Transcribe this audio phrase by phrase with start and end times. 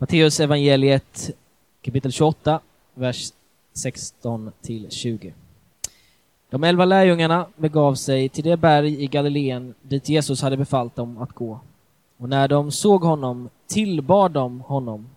[0.00, 1.30] Matteus evangeliet
[1.82, 2.60] kapitel 28,
[2.94, 3.32] vers
[3.72, 5.34] 16 till 20.
[6.50, 11.18] De elva lärjungarna begav sig till det berg i Galileen dit Jesus hade befallt dem
[11.18, 11.60] att gå.
[12.16, 15.08] Och när de såg honom tillbad de honom,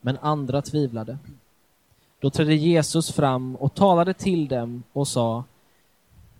[0.00, 1.18] men andra tvivlade.
[2.20, 5.44] Då trädde Jesus fram och talade till dem och sa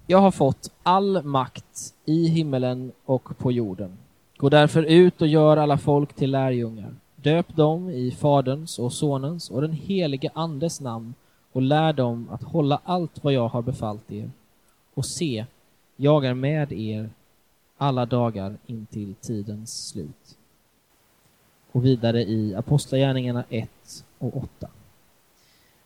[0.06, 3.98] Jag har fått all makt i himmelen och på jorden.
[4.36, 6.94] Gå därför ut och gör alla folk till lärjungar.
[7.22, 11.14] Döp dem i Faderns och Sonens och den helige Andes namn
[11.52, 14.30] och lär dem att hålla allt vad jag har befallt er.
[14.94, 15.46] Och se,
[15.96, 17.10] jag är med er
[17.78, 20.38] alla dagar intill tidens slut.
[21.72, 23.70] Och vidare i Apostlagärningarna 1
[24.18, 24.68] och 8.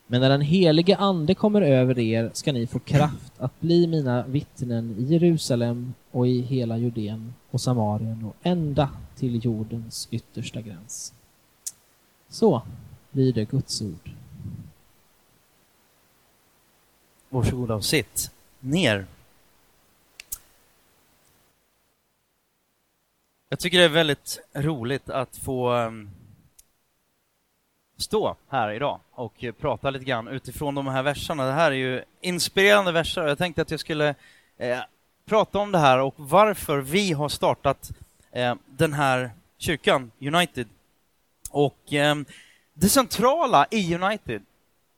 [0.06, 4.26] Men när den helige Ande kommer över er ska ni få kraft att bli mina
[4.26, 11.12] vittnen i Jerusalem och i hela Judeen och Samarien och ända till jordens yttersta gräns.
[12.36, 12.62] Så
[13.10, 14.10] lyder Guds ord.
[17.28, 19.06] Varsågoda och sitt ner.
[23.48, 26.10] Jag tycker det är väldigt roligt att få ehm,
[27.96, 31.46] stå här idag och prata lite grann utifrån de här verserna.
[31.46, 33.26] Det här är ju inspirerande verser.
[33.26, 34.14] Jag tänkte att jag skulle
[34.56, 34.78] eh,
[35.24, 37.90] prata om det här och varför vi har startat
[38.30, 40.68] eh, den här kyrkan, United.
[41.56, 42.16] Och eh,
[42.74, 44.42] det centrala i United,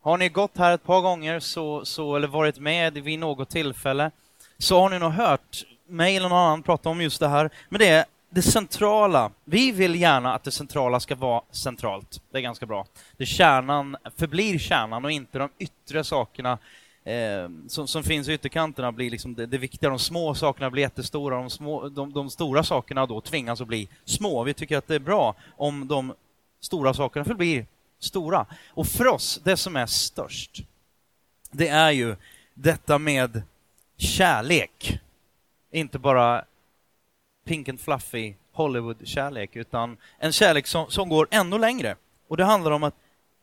[0.01, 4.11] har ni gått här ett par gånger så, så, eller varit med vid något tillfälle
[4.57, 7.49] så har ni nog hört mig eller någon annan prata om just det här.
[7.69, 9.31] Men det är det centrala.
[9.45, 12.21] Vi vill gärna att det centrala ska vara centralt.
[12.31, 12.85] Det är ganska bra.
[13.17, 16.57] Det kärnan förblir kärnan och inte de yttre sakerna
[17.03, 19.89] eh, som, som, finns i ytterkanterna blir liksom det, det viktiga.
[19.89, 23.89] De små sakerna blir jättestora, de, små, de, de stora sakerna då tvingas att bli
[24.05, 24.43] små.
[24.43, 26.13] Vi tycker att det är bra om de
[26.59, 27.65] stora sakerna förblir
[27.99, 28.45] stora.
[28.69, 30.61] Och för oss, det som är störst,
[31.51, 32.15] det är ju
[32.53, 33.41] detta med
[33.97, 34.99] kärlek.
[35.71, 36.45] Inte bara
[37.45, 41.95] pink and fluffy Hollywood-kärlek, utan en kärlek som, som går ännu längre.
[42.27, 42.95] Och det handlar om att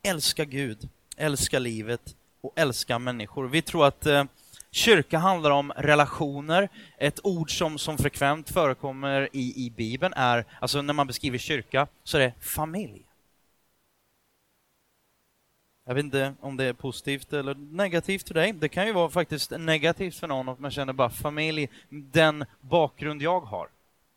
[0.02, 3.48] älska Gud, älska livet och älska människor.
[3.48, 4.24] Vi tror att eh,
[4.70, 6.68] kyrka handlar om relationer.
[6.98, 11.86] Ett ord som, som frekvent förekommer i, i Bibeln är, alltså när man beskriver kyrka,
[12.04, 13.05] så är det familj.
[15.88, 18.52] Jag vet inte om det är positivt eller negativt för dig.
[18.52, 23.22] Det kan ju vara faktiskt negativt för någon att man känner bara familj, den bakgrund
[23.22, 23.68] jag har.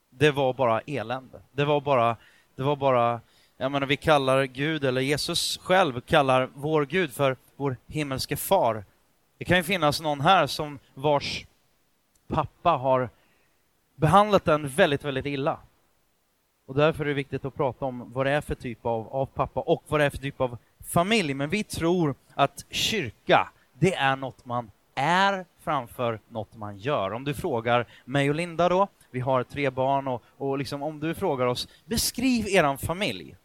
[0.09, 1.41] Det var bara elände.
[1.51, 2.15] Det var bara,
[2.55, 3.21] det var bara,
[3.57, 8.85] jag menar vi kallar Gud, eller Jesus själv kallar vår Gud för vår himmelske far.
[9.37, 11.45] Det kan ju finnas någon här som vars
[12.27, 13.09] pappa har
[13.95, 15.59] behandlat den väldigt, väldigt illa.
[16.65, 19.25] Och därför är det viktigt att prata om vad det är för typ av, av
[19.25, 20.57] pappa och vad det är för typ av
[20.89, 21.33] familj.
[21.33, 27.13] Men vi tror att kyrka, det är något man är framför något man gör.
[27.13, 30.99] Om du frågar mig och Linda då, vi har tre barn och, och liksom, om
[30.99, 33.35] du frågar oss, beskriv eran familj.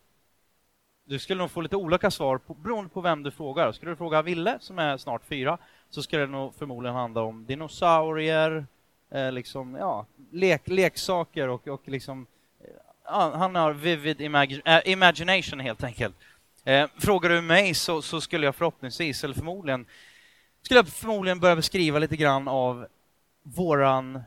[1.07, 3.73] Du skulle nog få lite olika svar på, beroende på vem du frågar.
[3.73, 5.59] Skulle du fråga Ville, som är snart fyra,
[5.91, 8.67] så skulle det nog förmodligen handla om dinosaurier,
[9.11, 12.27] eh, liksom, ja, lek, leksaker och, och liksom,
[12.61, 16.17] eh, han har vivid imag äh, eh, imagination helt enkelt.
[16.65, 19.87] Eh, frågar du mig så, så, skulle jag förhoppningsvis, eller förmodligen,
[20.63, 22.87] skulle jag förmodligen börja beskriva lite grann av
[23.43, 24.23] våran,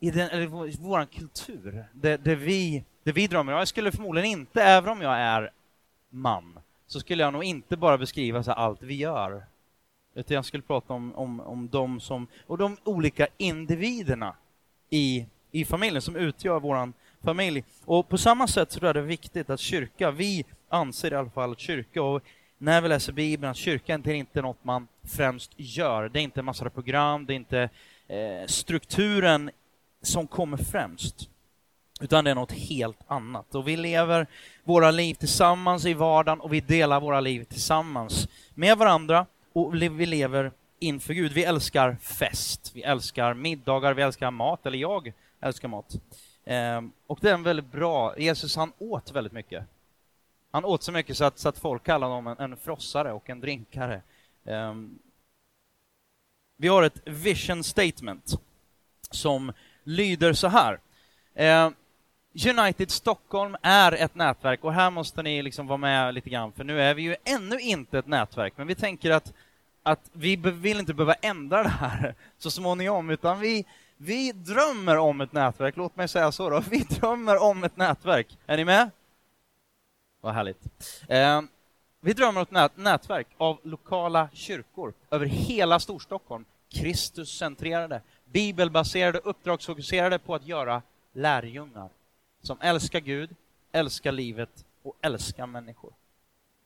[0.00, 0.46] eller
[0.82, 3.58] våran kultur, det, det, vi, det vi drömmer om.
[3.58, 5.50] Jag skulle förmodligen inte, även om jag är
[6.10, 9.44] man, så skulle jag nog inte bara beskriva så allt vi gör.
[10.14, 14.34] Utan jag skulle prata om, om, om de som, och de olika individerna
[14.90, 17.64] i, i familjen som utgör våran familj.
[17.84, 21.16] Och på samma sätt så tror jag det är viktigt att kyrka, vi anser i
[21.16, 22.22] alla fall att kyrka, och
[22.58, 26.08] när vi läser Bibeln, att kyrkan är inte något man främst gör.
[26.08, 27.68] Det är inte en massa program, det är inte
[28.08, 29.50] eh, strukturen
[30.02, 31.28] som kommer främst,
[32.00, 33.54] utan det är något helt annat.
[33.54, 34.26] Och vi lever
[34.64, 40.06] våra liv tillsammans i vardagen och vi delar våra liv tillsammans med varandra och vi
[40.06, 41.32] lever inför Gud.
[41.32, 45.94] Vi älskar fest, vi älskar middagar, vi älskar mat, eller jag älskar mat.
[46.44, 49.64] Eh, och det är en väldigt bra, Jesus han åt väldigt mycket.
[50.50, 53.30] Han åt så mycket så att, så att folk kallade honom en, en frossare och
[53.30, 54.02] en drinkare.
[54.44, 54.98] Um,
[56.56, 58.40] vi har ett vision statement
[59.10, 59.52] som
[59.84, 60.78] lyder så här.
[61.40, 61.72] Uh,
[62.48, 66.64] United Stockholm är ett nätverk och här måste ni liksom vara med lite grann för
[66.64, 69.32] nu är vi ju ännu inte ett nätverk men vi tänker att,
[69.82, 73.64] att vi vill inte behöva ändra det här så småningom utan vi,
[73.96, 76.62] vi drömmer om ett nätverk, låt mig säga så då.
[76.70, 78.38] Vi drömmer om ett nätverk.
[78.46, 78.90] Är ni med?
[80.20, 80.68] Vad härligt.
[81.08, 81.42] Eh,
[82.00, 90.34] vi drömmer om ett nätverk av lokala kyrkor över hela Storstockholm, Kristuscentrerade, bibelbaserade, uppdragsfokuserade på
[90.34, 90.82] att göra
[91.12, 91.88] lärjungar
[92.42, 93.36] som älskar Gud,
[93.72, 95.92] älskar livet och älskar människor.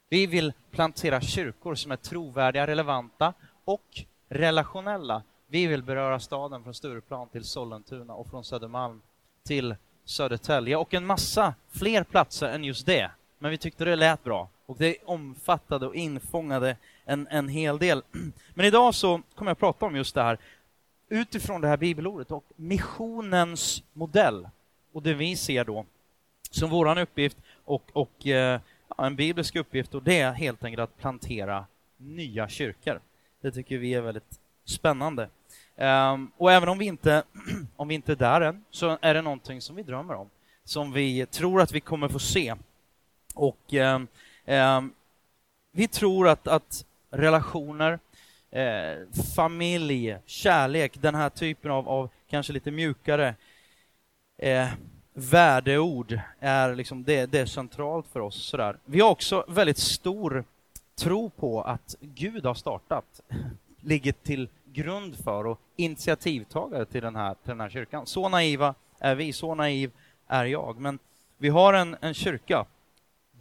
[0.09, 3.33] Vi vill plantera kyrkor som är trovärdiga, relevanta
[3.65, 5.23] och relationella.
[5.47, 9.01] Vi vill beröra staden från Stureplan till Sollentuna och från Södermalm
[9.43, 13.11] till Södertälje och en massa fler platser än just det.
[13.45, 18.03] Men vi tyckte det lät bra och det omfattade och infångade en, en hel del.
[18.55, 20.39] Men idag så kommer jag att prata om just det här
[21.09, 24.49] utifrån det här bibelordet och missionens modell
[24.93, 25.85] och det vi ser då
[26.51, 28.61] som våran uppgift och, och eh,
[28.99, 33.01] en biblisk uppgift och det är helt enkelt att plantera nya kyrkor.
[33.41, 35.29] Det tycker vi är väldigt spännande.
[35.77, 37.23] Um, och även om vi, inte,
[37.77, 40.31] om vi inte är där än, så är det någonting som vi drömmer om,
[40.65, 42.55] som vi tror att vi kommer få se.
[43.35, 44.01] Och eh,
[44.45, 44.83] eh,
[45.73, 47.99] vi tror att, att relationer,
[48.51, 53.35] eh, familj, kärlek, den här typen av, av kanske lite mjukare
[54.39, 54.69] eh,
[55.15, 58.45] värdeord är, liksom, det, det är centralt för oss.
[58.45, 58.77] Sådär.
[58.85, 60.45] Vi har också väldigt stor
[60.97, 63.21] tro på att Gud har startat,
[63.81, 68.07] ligger till grund för och initiativtagare till den här, till den här kyrkan.
[68.07, 69.91] Så naiva är vi, så naiv
[70.27, 70.81] är jag.
[70.81, 70.99] Men
[71.39, 72.67] vi har en, en kyrka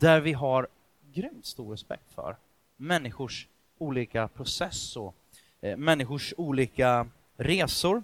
[0.04, 0.68] där vi har
[1.14, 2.36] grymt stor respekt för
[2.78, 3.48] människors
[3.78, 5.16] olika process och
[5.62, 7.08] eh, människors olika
[7.38, 8.04] resor.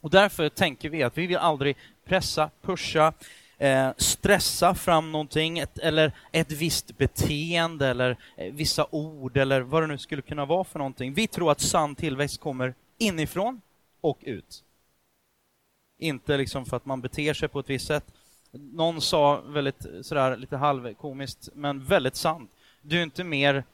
[0.00, 3.12] Och därför tänker vi att vi vill aldrig pressa, pusha,
[3.58, 9.82] eh, stressa fram någonting, ett, eller ett visst beteende eller eh, vissa ord eller vad
[9.82, 11.14] det nu skulle kunna vara för någonting.
[11.14, 13.60] Vi tror att sann tillväxt kommer inifrån
[14.00, 14.64] och ut.
[15.98, 18.04] Inte liksom för att man beter sig på ett visst sätt.
[18.58, 22.50] Någon sa väldigt sådär lite halvkomiskt, men väldigt sant.
[22.82, 23.64] Du är inte mer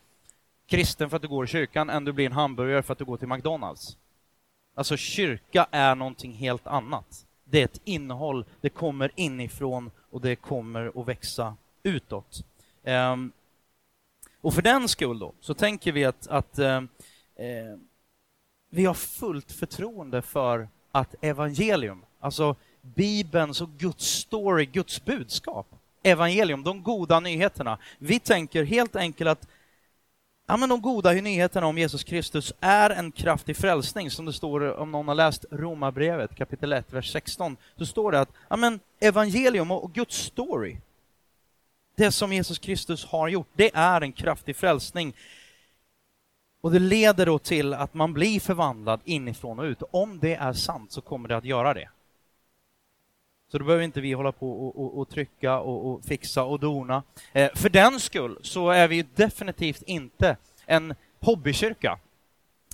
[0.67, 3.05] kristen för att du går i kyrkan än du blir en hamburgare för att du
[3.05, 3.97] går till McDonalds.
[4.75, 7.27] Alltså kyrka är någonting helt annat.
[7.45, 12.45] Det är ett innehåll, det kommer inifrån och det kommer att växa utåt.
[12.85, 13.33] Um,
[14.41, 17.79] och för den skull då, så tänker vi att, att uh, uh,
[18.71, 25.67] vi har fullt förtroende för att evangelium, alltså Bibelns och Guds story, Guds budskap,
[26.03, 27.79] evangelium, de goda nyheterna.
[27.99, 29.49] Vi tänker helt enkelt att
[30.51, 34.79] Ja, men de goda nyheterna om Jesus Kristus är en kraftig frälsning, som det står
[34.79, 38.81] om någon har läst Romarbrevet kapitel 1, vers 16, så står det att ja, men
[39.01, 40.77] evangelium och Guds story,
[41.97, 45.17] det som Jesus Kristus har gjort, det är en kraftig frälsning.
[46.61, 49.83] Och det leder då till att man blir förvandlad inifrån och ut.
[49.91, 51.89] Om det är sant så kommer det att göra det.
[53.51, 56.61] Så då behöver inte vi hålla på och, och, och trycka och, och, fixa och
[56.61, 57.03] dona.
[57.33, 60.37] Eh, för den skull så är vi definitivt inte
[60.67, 61.99] en hobbykyrka.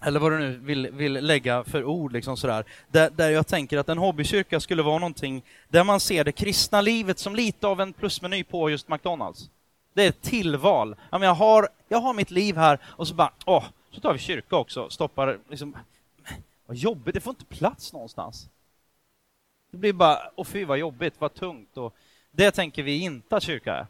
[0.02, 2.64] Eller vad du nu vill, vill lägga för ord, liksom sådär.
[2.88, 6.80] Där, där jag tänker att en hobbykyrka skulle vara någonting där man ser det kristna
[6.80, 9.50] livet som lite av en plusmeny på just McDonalds.
[9.94, 10.96] Det är ett tillval.
[11.10, 14.56] Jag, har, jag har mitt liv här och så bara, åh, så tar vi kyrka
[14.56, 15.76] också, stoppar liksom,
[16.66, 18.48] vad jobbigt, det får inte plats någonstans.
[19.70, 21.76] Det blir bara, och fy vad jobbigt, vad tungt.
[21.76, 21.94] Och
[22.30, 23.86] det tänker vi inte att kyrka är.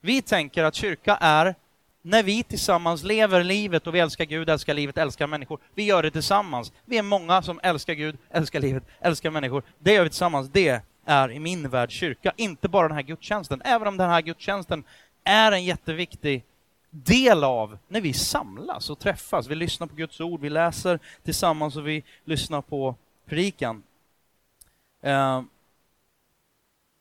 [0.00, 1.54] Vi tänker att kyrka är
[2.02, 5.58] när vi tillsammans lever livet och vi älskar Gud, älskar livet, älskar människor.
[5.74, 6.72] Vi gör det tillsammans.
[6.84, 9.62] Vi är många som älskar Gud, älskar livet, älskar människor.
[9.78, 10.48] Det gör vi tillsammans.
[10.52, 13.62] Det är i min värld kyrka, inte bara den här gudstjänsten.
[13.64, 14.84] Även om den här gudstjänsten
[15.24, 16.44] är en jätteviktig
[16.90, 19.46] del av när vi samlas och träffas.
[19.46, 22.94] Vi lyssnar på Guds ord, vi läser tillsammans och vi lyssnar på
[23.26, 23.82] predikan.
[25.02, 25.42] Eh,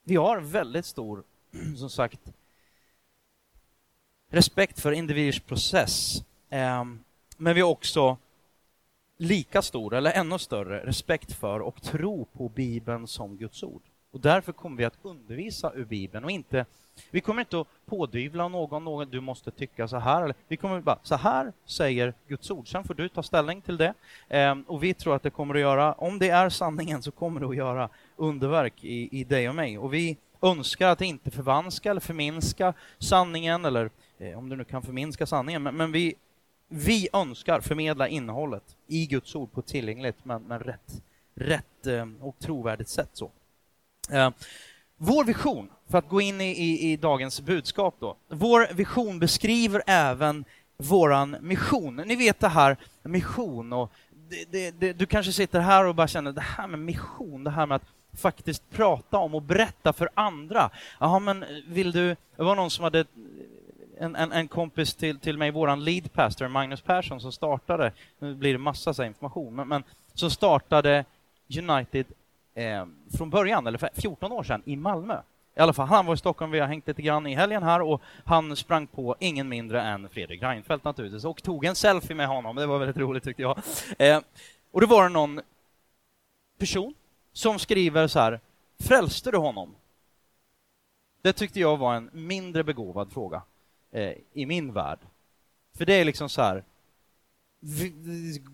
[0.03, 1.23] vi har väldigt stor,
[1.77, 2.33] som sagt,
[4.29, 6.23] respekt för individers process.
[6.49, 6.85] Eh,
[7.37, 8.17] men vi har också
[9.17, 13.81] lika stor, eller ännu större, respekt för och tro på Bibeln som Guds ord.
[14.11, 16.65] Och därför kommer vi att undervisa ur Bibeln och inte
[17.11, 20.33] vi kommer inte att pådyvla någon, någon du måste tycka så här.
[20.47, 22.71] Vi kommer bara, så här säger Guds ord.
[22.71, 23.93] Sen får du ta ställning till det.
[24.29, 27.39] Ehm, och vi tror att det kommer att göra, om det är sanningen, så kommer
[27.39, 29.77] det att göra underverk i, i dig och mig.
[29.77, 34.81] Och vi önskar att inte förvanska eller förminska sanningen, eller eh, om du nu kan
[34.81, 36.15] förminska sanningen, men, men, vi,
[36.67, 41.03] vi önskar förmedla innehållet i Guds ord på ett tillgängligt men, men rätt,
[41.35, 43.09] rätt eh, och trovärdigt sätt.
[43.13, 43.31] Så.
[44.11, 44.29] Eh,
[44.97, 48.15] vår vision, för att gå in i, i, i, dagens budskap då.
[48.27, 50.45] Vår vision beskriver även
[50.77, 51.95] våran mission.
[51.95, 53.91] Ni vet det här mission och
[54.29, 57.49] det, det, det, du kanske sitter här och bara känner det här med mission, det
[57.49, 57.85] här med att
[58.17, 60.69] faktiskt prata om och berätta för andra.
[60.99, 62.15] Jaha, men vill du...
[62.35, 63.05] Det var någon som hade
[63.99, 68.35] en, en, en kompis till, till mig, våran lead pastor, Magnus Persson, som startade, nu
[68.35, 69.83] blir det massa så information, men, men
[70.13, 71.05] som startade
[71.57, 72.05] United
[72.53, 72.85] eh,
[73.17, 75.21] från början, eller för 14 år sedan, i Malmö.
[75.55, 77.81] I alla fall, han var i Stockholm, vi har hängt lite grann i helgen här
[77.81, 82.27] och han sprang på ingen mindre än Fredrik Reinfeldt naturligtvis och tog en selfie med
[82.27, 82.55] honom.
[82.55, 83.57] Det var väldigt roligt tyckte jag.
[83.97, 84.21] Eh,
[84.71, 85.41] och då var det någon
[86.57, 86.93] person
[87.33, 88.39] som skriver så här,
[88.79, 89.75] frälste du honom?
[91.21, 93.41] Det tyckte jag var en mindre begåvad fråga
[93.91, 94.99] eh, i min värld.
[95.77, 96.63] För det är liksom så här,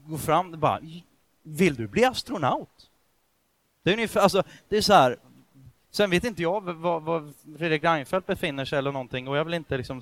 [0.05, 0.79] gå fram och bara,
[1.43, 2.89] vill du bli astronaut?
[3.83, 5.17] Det är ungefär, alltså, det är så här,
[5.97, 9.53] Sen vet inte jag var, var Fredrik Reinfeldt befinner sig eller någonting och jag vill
[9.53, 10.01] inte liksom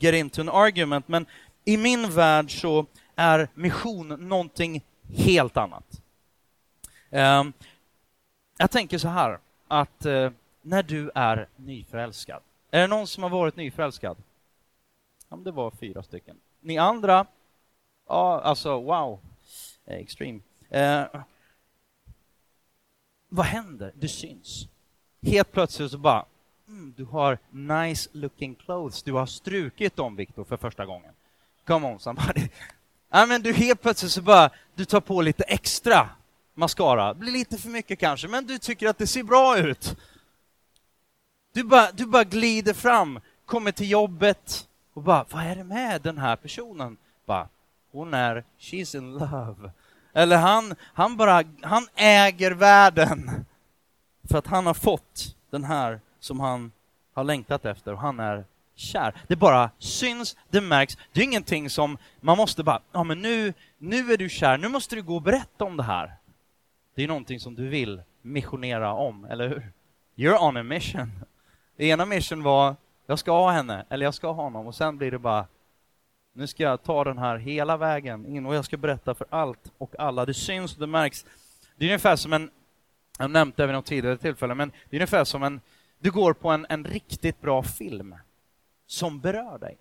[0.00, 1.26] get into an argument, men
[1.64, 6.02] i min värld så är mission någonting helt annat.
[7.10, 7.52] Ehm,
[8.58, 10.30] jag tänker så här, att eh,
[10.62, 14.16] när du är nyförälskad, är det någon som har varit nyförälskad?
[15.28, 16.36] Ja, det var fyra stycken.
[16.60, 17.26] Ni andra,
[18.06, 19.20] ja, alltså wow,
[19.86, 20.40] extreme.
[20.70, 21.04] Eh,
[23.28, 23.92] vad händer?
[23.94, 24.68] Det syns.
[25.22, 26.24] Helt plötsligt så bara,
[26.68, 29.02] mm, du har nice looking clothes.
[29.02, 31.12] Du har strukit dem, Viktor, för första gången.
[31.66, 32.48] Come on somebody.
[33.10, 36.08] Ja, men du helt plötsligt så bara, du tar på lite extra
[36.54, 37.14] mascara.
[37.14, 39.96] Det blir lite för mycket kanske, men du tycker att det ser bra ut.
[41.52, 46.02] Du bara, du bara glider fram, kommer till jobbet och bara, vad är det med
[46.02, 46.96] den här personen?
[47.26, 47.48] Bara,
[47.92, 49.70] hon är, she's in love.
[50.12, 53.44] Eller han, han bara, han äger världen.
[54.30, 56.72] För att han har fått den här som han
[57.14, 58.44] har längtat efter och han är
[58.74, 59.14] kär.
[59.26, 60.96] Det bara syns, det märks.
[61.12, 64.68] Det är ingenting som man måste bara, ja men nu, nu är du kär, nu
[64.68, 66.14] måste du gå och berätta om det här.
[66.94, 69.72] Det är någonting som du vill missionera om, eller hur?
[70.16, 71.12] You're on a mission.
[71.76, 74.98] Det ena mission var, jag ska ha henne, eller jag ska ha honom, och sen
[74.98, 75.46] blir det bara,
[76.32, 79.72] nu ska jag ta den här hela vägen in och jag ska berätta för allt
[79.78, 80.26] och alla.
[80.26, 81.26] Det syns och det märks.
[81.76, 82.50] Det är ungefär som en
[83.18, 85.60] jag har nämnt det vid något tidigare tillfälle, men det är ungefär som en,
[85.98, 88.14] du går på en, en riktigt bra film
[88.86, 89.76] som berör dig.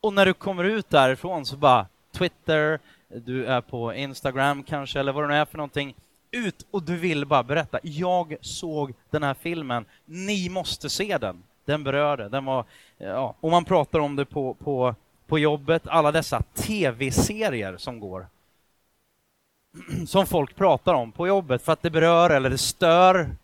[0.00, 2.78] Och när du kommer ut därifrån så bara Twitter,
[3.08, 5.94] du är på Instagram kanske, eller vad det nu är för någonting.
[6.30, 7.78] Ut och du vill bara berätta.
[7.82, 9.84] Jag såg den här filmen.
[10.04, 11.42] Ni måste se den.
[11.64, 12.28] Den berörde.
[12.28, 12.64] Den var,
[12.98, 13.34] ja.
[13.40, 14.94] Och man pratar om det på, på,
[15.26, 18.26] på jobbet, alla dessa tv-serier som går
[20.06, 23.36] som folk pratar om på jobbet för att det berör eller det stör.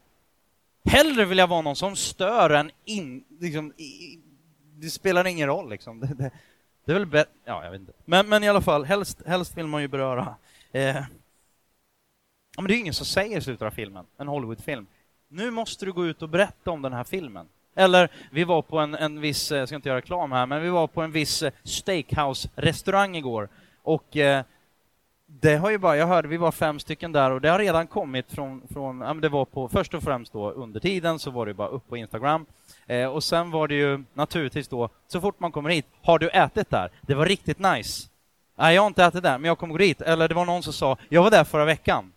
[0.85, 4.18] Hellre vill jag vara någon som stör än in, liksom, i,
[4.75, 6.00] det spelar ingen roll liksom.
[6.06, 6.30] Det, det,
[6.85, 7.92] det är väl bättre, ja jag vet inte.
[8.04, 10.35] Men, men i alla fall, helst, helst vill man ju beröra.
[10.73, 10.97] Eh,
[12.56, 14.87] ja, men det är ingen som säger i slutet av filmen, en Hollywoodfilm.
[15.28, 17.49] Nu måste du gå ut och berätta om den här filmen.
[17.76, 20.62] Eller, vi var på en, en viss, eh, jag ska inte göra reklam här, men
[20.62, 23.49] vi var på en viss eh, steakhouse-restaurang igår
[23.83, 24.45] och eh,
[25.26, 27.87] det har ju bara, jag hörde, vi var fem stycken där och det har redan
[27.87, 31.47] kommit från, från ja, det var på, först och främst då under tiden så var
[31.47, 32.47] det bara upp på Instagram
[32.87, 36.28] eh, och sen var det ju naturligtvis då, så fort man kommer hit, har du
[36.28, 36.90] ätit där?
[37.00, 38.09] Det var riktigt nice.
[38.59, 40.00] Nej, jag har inte ätit där, men jag kommer gå dit.
[40.00, 42.12] Eller det var någon som sa, jag var där förra veckan.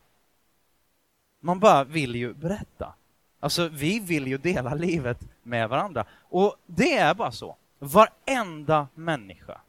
[1.41, 2.93] Man bara vill ju berätta.
[3.39, 6.05] Alltså, vi vill ju dela livet med varandra.
[6.29, 7.55] Och det är bara så.
[7.79, 9.61] Varenda människa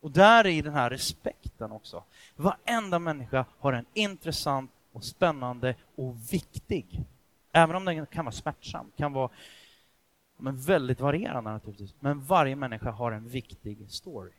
[0.00, 2.04] och där är den här respekten också.
[2.36, 7.04] Varenda människa har en intressant och spännande och viktig,
[7.52, 9.30] även om den kan vara smärtsam, kan vara
[10.38, 14.32] men väldigt varierande naturligtvis, men varje människa har en viktig story.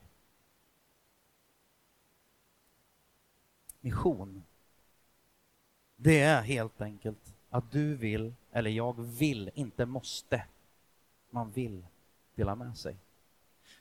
[3.82, 4.44] Mission.
[5.96, 10.46] Det är helt enkelt att du vill, eller jag vill, inte måste.
[11.30, 11.86] Man vill
[12.36, 12.96] dela med sig.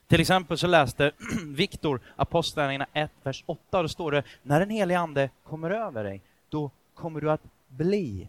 [0.09, 1.11] Till exempel så läste
[1.45, 6.03] Viktor Apostlagärningarna 1, vers 8, och då står det när den helige Ande kommer över
[6.03, 8.27] dig, då kommer du att bli,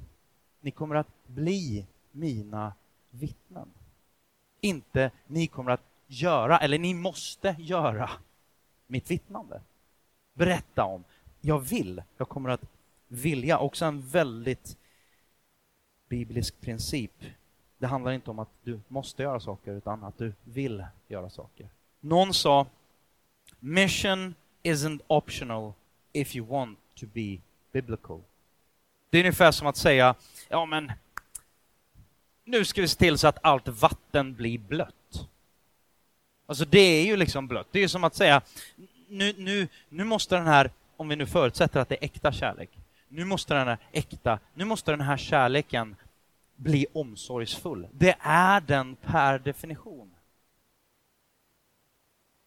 [0.60, 2.72] ni kommer att bli mina
[3.10, 3.68] vittnen.
[4.60, 8.10] Inte ni kommer att göra, eller ni måste göra
[8.86, 9.60] mitt vittnande.
[10.34, 11.04] Berätta om,
[11.40, 12.64] jag vill, jag kommer att
[13.08, 13.58] vilja.
[13.58, 14.76] Också en väldigt
[16.08, 17.24] biblisk princip
[17.80, 21.68] det handlar inte om att du måste göra saker, utan att du vill göra saker.
[22.00, 22.66] Någon sa,
[23.60, 25.72] mission isn't optional
[26.12, 27.38] if you want to be
[27.72, 28.20] biblical.
[29.10, 30.14] Det är ungefär som att säga,
[30.48, 30.92] ja men,
[32.44, 35.28] nu ska vi se till så att allt vatten blir blött.
[36.46, 37.66] Alltså det är ju liksom blött.
[37.70, 38.42] Det är som att säga,
[39.08, 42.70] nu, nu, nu måste den här, om vi nu förutsätter att det är äkta kärlek,
[43.08, 45.96] nu måste den här äkta, nu måste den här kärleken
[46.62, 47.88] bli omsorgsfull.
[47.92, 50.10] Det är den per definition.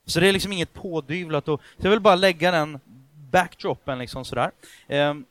[0.05, 1.47] Så det är liksom inget pådyvlat.
[1.47, 2.79] Och, så jag vill bara lägga den
[3.31, 4.51] backdropen liksom sådär.
[4.87, 5.25] Ehm,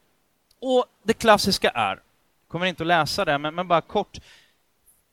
[0.59, 2.01] och det klassiska är,
[2.49, 4.19] kommer inte att läsa det, men, men bara kort.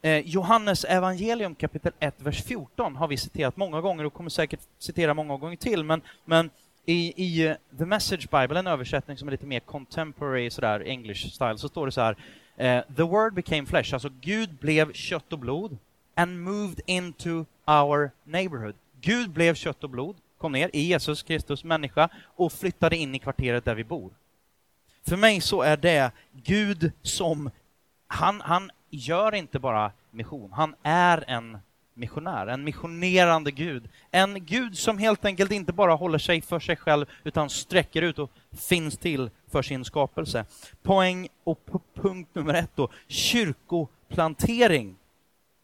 [0.02, 4.60] Eh, Johannes evangelium kapitel 1, vers 14 har vi citerat många gånger och kommer säkert
[4.80, 6.50] citera många gånger till, men, men
[6.86, 11.28] i, i eh, The Message Bible, en översättning som är lite mer contemporary, sådär, English
[11.28, 12.16] style, så står det så här
[12.60, 15.78] eh, The word became flesh, alltså Gud blev kött och blod
[16.16, 18.76] and moved into our neighborhood.
[19.02, 23.20] Gud blev kött och blod, kom ner i Jesus Kristus människa och flyttade in i
[23.20, 24.12] kvarteret där vi bor.
[25.08, 27.50] För mig så är det Gud som,
[28.08, 31.58] han, han gör inte bara mission, han är en
[32.00, 33.90] missionär, en missionerande Gud.
[34.12, 38.20] En Gud som helt enkelt inte bara håller sig för sig själv utan sträcker ut
[38.20, 40.46] och finns till för sin skapelse.
[40.84, 41.60] Poäng och
[41.94, 44.96] punkt nummer ett då, kyrkoplantering.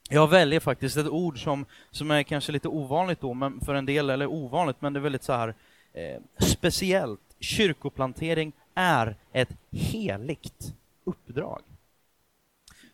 [0.10, 3.86] Jag väljer faktiskt ett ord som, som är kanske lite ovanligt då, men för en
[3.86, 5.56] del, eller ovanligt, men det är väldigt så här
[5.94, 7.22] eh, speciellt.
[7.40, 10.74] Kyrkoplantering är ett heligt
[11.04, 11.62] uppdrag.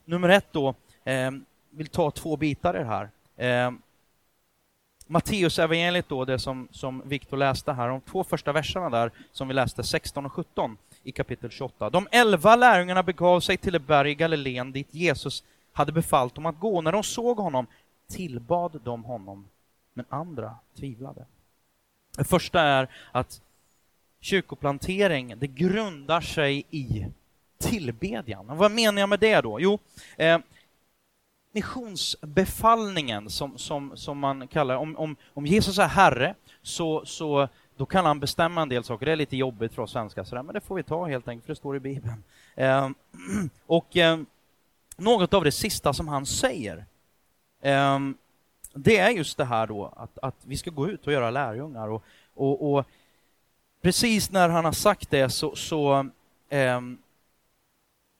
[0.06, 1.32] Nummer ett då, eh,
[1.70, 3.10] vill ta två bitar i det här.
[3.42, 3.72] Eh,
[5.08, 9.48] Matteus evangeliet då, det som, som Viktor läste här, de två första verserna där som
[9.48, 11.90] vi läste, 16 och 17 i kapitel 28.
[11.90, 16.46] De elva lärjungarna begav sig till ett berg i Galileen dit Jesus hade befallt dem
[16.46, 16.82] att gå.
[16.82, 17.68] När de såg honom
[18.10, 19.48] tillbad de honom,
[19.94, 21.26] men andra tvivlade.
[22.18, 23.42] Det första är att
[24.20, 27.06] kyrkoplantering, det grundar sig i
[27.58, 28.50] tillbedjan.
[28.50, 29.60] Och vad menar jag med det då?
[29.60, 29.80] Jo,
[30.18, 30.40] eh,
[31.52, 37.86] missionsbefallningen som, som, som man kallar om, om, om Jesus är Herre, så, så då
[37.86, 39.06] kan han bestämma en del saker.
[39.06, 41.46] Det är lite jobbigt för oss svenskar, sådär, men det får vi ta helt enkelt,
[41.46, 42.24] för det står i Bibeln.
[42.56, 42.90] Eh,
[43.66, 44.20] och eh,
[44.98, 46.86] något av det sista som han säger,
[47.62, 48.00] eh,
[48.74, 51.88] det är just det här då att, att vi ska gå ut och göra lärjungar.
[51.88, 52.04] Och,
[52.34, 52.86] och, och
[53.82, 56.10] precis när han har sagt det så, så
[56.50, 56.82] eh,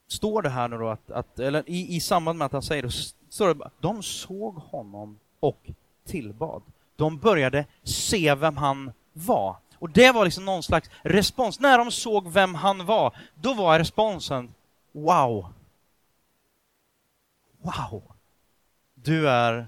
[0.08, 2.84] står det här nu då att, att eller i, i samband med att han säger
[2.84, 2.92] det,
[3.32, 5.70] så det de såg honom och
[6.06, 6.62] tillbad.
[6.96, 9.56] De började se vem han var.
[9.76, 11.60] Och det var liksom någon slags respons.
[11.60, 14.54] När de såg vem han var, då var responsen
[14.92, 15.46] Wow!
[17.62, 18.04] Wow!
[18.94, 19.68] Du är,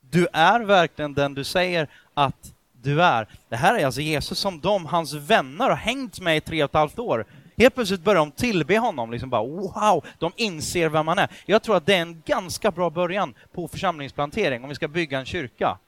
[0.00, 3.28] du är verkligen den du säger att du är.
[3.48, 6.70] Det här är alltså Jesus som de, hans vänner, har hängt med i tre och
[6.70, 7.26] ett halvt år.
[7.60, 11.28] Helt plötsligt börjar de tillbe honom, liksom bara wow, de inser vem han är.
[11.46, 15.18] Jag tror att det är en ganska bra början på församlingsplantering om vi ska bygga
[15.18, 15.78] en kyrka.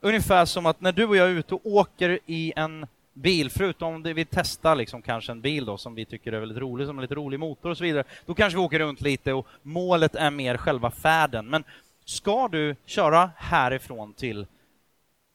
[0.00, 4.02] Ungefär som att när du och jag är ute och åker i en bil, förutom
[4.02, 6.96] det vi testar liksom kanske en bil då som vi tycker är väldigt rolig, som
[6.96, 10.14] har lite rolig motor och så vidare, då kanske vi åker runt lite och målet
[10.14, 11.46] är mer själva färden.
[11.46, 11.64] Men
[12.04, 14.46] ska du köra härifrån till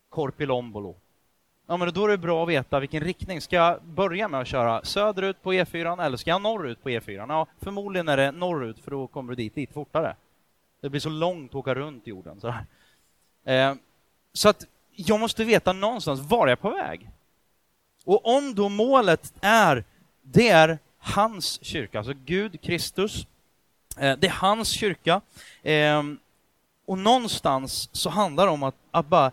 [0.10, 0.96] Korpilombolo,
[1.70, 3.42] ja men då är det bra att veta vilken riktning.
[3.42, 7.26] Ska jag börja med att köra söderut på E4 eller ska jag norrut på E4?
[7.30, 10.16] Ja, förmodligen är det norrut för då kommer du dit lite fortare.
[10.82, 12.42] Det blir så långt att åka runt jorden.
[12.42, 12.48] Så,
[13.52, 13.74] eh,
[14.34, 17.10] så att jag måste veta någonstans, var jag är på väg?
[18.06, 19.84] Och om då målet är,
[20.22, 23.28] det är hans kyrka, alltså Gud, Kristus,
[23.98, 25.22] eh, det är hans kyrka.
[25.64, 26.04] Eh,
[26.86, 29.32] och någonstans så handlar det om att, att bara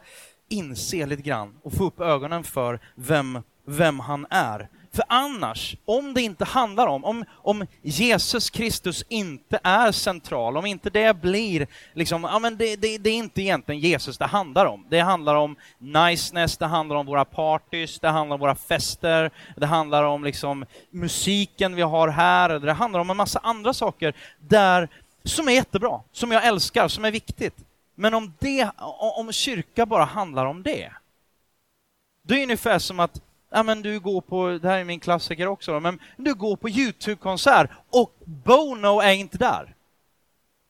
[0.49, 4.69] inse lite grann och få upp ögonen för vem, vem han är.
[4.97, 10.67] För annars, om det inte handlar om, om, om Jesus Kristus inte är central, om
[10.67, 14.67] inte det blir liksom, ja men det, det, det är inte egentligen Jesus det handlar
[14.67, 14.87] om.
[14.89, 19.67] Det handlar om niceness, det handlar om våra partys, det handlar om våra fester, det
[19.67, 24.89] handlar om liksom musiken vi har här, det handlar om en massa andra saker där,
[25.25, 27.55] som är jättebra, som jag älskar, som är viktigt.
[27.99, 28.71] Men om, det,
[29.17, 30.93] om kyrka bara handlar om det,
[32.23, 35.01] då är det ungefär som att ja, men du går på, det här är min
[35.01, 39.75] klassiker också, men du går på YouTube-konsert och Bono är inte där.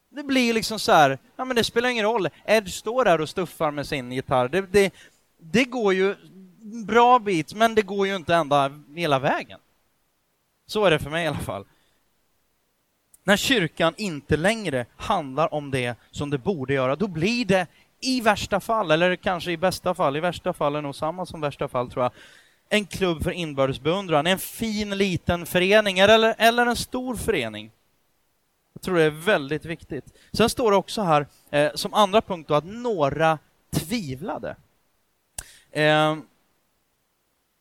[0.09, 3.29] Det blir liksom så här, ja men det spelar ingen roll, Ed står där och
[3.29, 4.49] stuffar med sin gitarr.
[4.49, 4.95] Det, det,
[5.39, 6.11] det går ju
[6.63, 9.61] en bra bit, men det går ju inte ända hela vägen.
[10.67, 11.65] Så är det för mig i alla fall.
[13.27, 17.67] När kyrkan inte längre handlar om det som det borde göra, då blir det
[18.01, 21.41] i värsta fall, eller kanske i bästa fall, i värsta fall är nog samma som
[21.41, 22.13] värsta fall tror jag,
[22.69, 27.71] en klubb för inbördes beundran, en fin liten förening eller, eller en stor förening.
[28.73, 30.05] Jag tror det är väldigt viktigt.
[30.33, 33.39] Sen står det också här eh, som andra punkt då, att några
[33.71, 34.57] tvivlade.
[35.71, 36.17] Eh,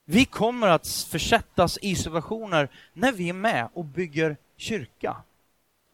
[0.06, 5.16] Vi kommer att försättas i situationer när vi är med och bygger kyrka.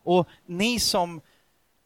[0.03, 1.21] Och ni som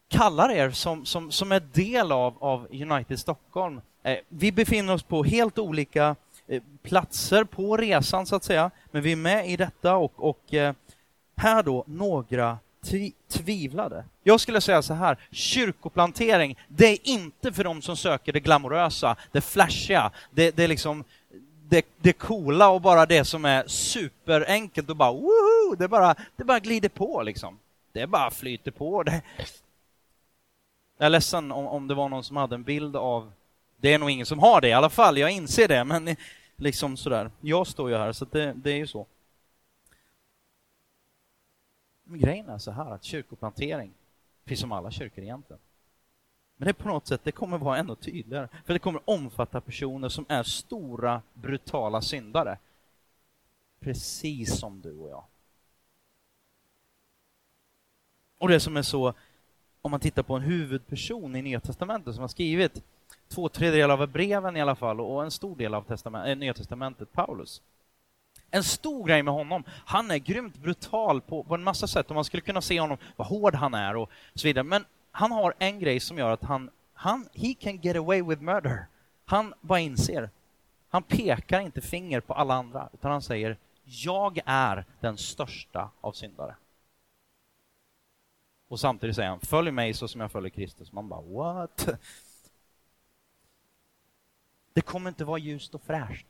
[0.08, 5.04] kallar er som, som, som är del av, av United Stockholm, eh, vi befinner oss
[5.04, 6.16] på helt olika
[6.48, 10.54] eh, platser på resan så att säga, men vi är med i detta och, och
[10.54, 10.74] eh,
[11.36, 14.06] här då några tvi tvivlade.
[14.24, 19.16] Jag skulle säga så här, kyrkoplantering, det är inte för de som söker det glamorösa,
[19.32, 21.04] det flashiga, det, det är liksom
[21.70, 25.76] det, det coola och bara det som är superenkelt och bara woho!
[25.78, 27.60] Det bara, det bara glider på liksom.
[27.96, 29.04] Det bara flyter på.
[29.04, 29.22] Det.
[30.98, 33.32] Jag är ledsen om, om det var någon som hade en bild av,
[33.78, 36.16] det är nog ingen som har det i alla fall, jag inser det, men
[36.56, 37.32] liksom sådär.
[37.42, 39.06] Jag står ju här, så det, det är ju så.
[42.04, 43.94] Men grejen är så här att kyrkoplantering,
[44.46, 45.60] precis som alla kyrkor egentligen,
[46.58, 48.48] men det på något sätt, det kommer vara ännu tydligare.
[48.66, 52.58] För det kommer omfatta personer som är stora, brutala syndare.
[53.80, 55.24] Precis som du och jag.
[58.46, 59.14] Och det som är så,
[59.82, 62.84] om man tittar på en huvudperson i Nya Testamentet som har skrivit
[63.28, 66.54] två tredjedelar av breven i alla fall och en stor del av testament, äh, Nya
[66.54, 67.62] Testamentet, Paulus.
[68.52, 72.16] En stor grej med honom, han är grymt brutal på, på en massa sätt och
[72.16, 74.64] man skulle kunna se honom, vad hård han är och så vidare.
[74.64, 78.42] Men han har en grej som gör att han, han, he can get away with
[78.42, 78.86] murder.
[79.26, 80.30] Han bara inser.
[80.90, 86.12] Han pekar inte finger på alla andra, utan han säger jag är den största av
[86.12, 86.56] syndare.
[88.76, 90.92] Och samtidigt säger han, följ mig så som jag följer Kristus.
[90.92, 91.88] Man bara, what?
[94.74, 96.26] Det kommer inte vara ljust och fräscht.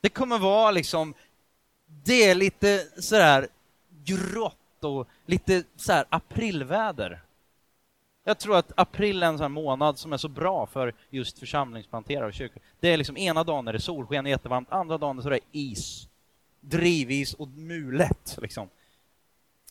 [0.00, 1.14] Det kommer vara liksom,
[1.86, 3.48] det är lite sådär
[4.04, 7.22] grått och lite såhär aprilväder.
[8.24, 12.26] Jag tror att april är en sån månad som är så bra för just församlingsplanterare
[12.26, 12.62] och kyrkor.
[12.80, 16.08] Det är liksom ena dagen är det solsken jättevarmt, andra dagen är det is.
[16.60, 18.68] Drivis och mulet liksom.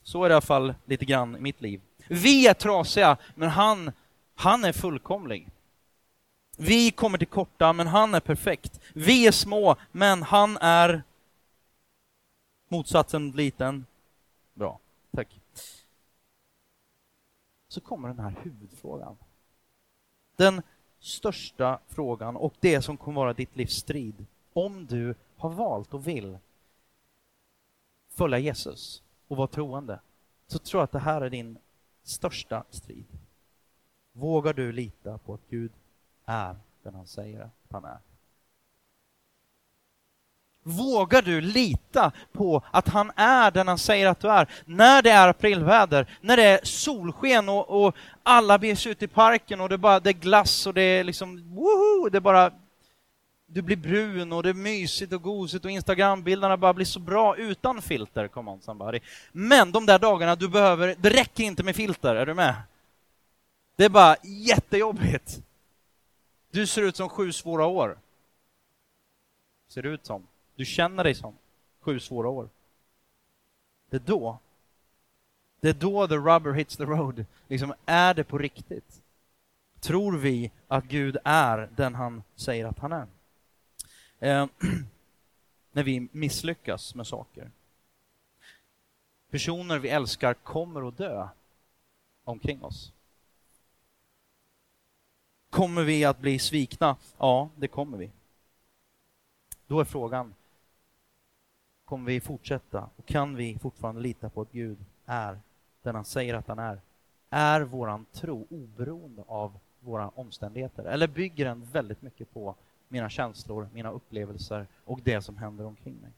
[0.03, 1.81] Så är det i alla fall lite grann i mitt liv.
[2.07, 3.91] Vi är trasiga, men han,
[4.35, 5.49] han är fullkomlig.
[6.57, 8.79] Vi kommer till korta, men han är perfekt.
[8.93, 11.03] Vi är små, men han är
[12.67, 13.85] motsatsen liten.
[14.53, 14.79] Bra.
[15.15, 15.39] Tack.
[17.67, 19.17] Så kommer den här huvudfrågan.
[20.35, 20.61] Den
[20.99, 24.25] största frågan och det som kommer vara ditt livs strid.
[24.53, 26.37] Om du har valt och vill
[28.09, 29.99] följa Jesus och vara troende,
[30.47, 31.57] så tror jag att det här är din
[32.03, 33.05] största strid.
[34.11, 35.71] Vågar du lita på att Gud
[36.25, 37.97] är den han säger att han är?
[40.63, 44.49] Vågar du lita på att han är den han säger att du är?
[44.65, 49.07] När det är aprilväder, när det är solsken och, och alla beger sig ut i
[49.07, 52.51] parken och det, bara, det är glass och det är liksom woho, det är bara
[53.53, 57.37] du blir brun och det är mysigt och gosigt och Instagrambilderna bara blir så bra
[57.37, 58.99] utan filter, come on somebody.
[59.31, 62.55] Men de där dagarna du behöver, det räcker inte med filter, är du med?
[63.75, 65.41] Det är bara jättejobbigt.
[66.51, 67.97] Du ser ut som sju svåra år.
[69.67, 70.27] Ser ut som.
[70.55, 71.33] Du känner dig som
[71.79, 72.49] sju svåra år.
[73.89, 74.39] Det är då,
[75.59, 77.25] det är då the rubber hits the road.
[77.47, 79.01] Liksom, är det på riktigt?
[79.79, 83.07] Tror vi att Gud är den han säger att han är?
[84.21, 84.47] Eh,
[85.71, 87.51] när vi misslyckas med saker.
[89.29, 91.27] Personer vi älskar kommer att dö
[92.23, 92.93] omkring oss.
[95.49, 96.97] Kommer vi att bli svikna?
[97.17, 98.11] Ja, det kommer vi.
[99.67, 100.33] Då är frågan,
[101.85, 105.39] kommer vi fortsätta och kan vi fortfarande lita på att Gud är
[105.81, 106.81] den han säger att han är?
[107.29, 110.83] Är våran tro oberoende av våra omständigheter?
[110.83, 112.55] Eller bygger den väldigt mycket på
[112.91, 116.11] mina känslor, mina upplevelser och det som händer omkring mig?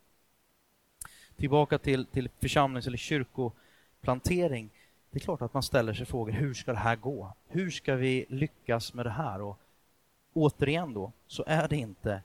[1.35, 4.69] Tillbaka till, till församlings eller kyrkoplantering.
[5.11, 7.33] Det är klart att man ställer sig frågor, hur ska det här gå?
[7.47, 9.41] Hur ska vi lyckas med det här?
[9.41, 9.59] Och
[10.33, 12.21] återigen då, så är det inte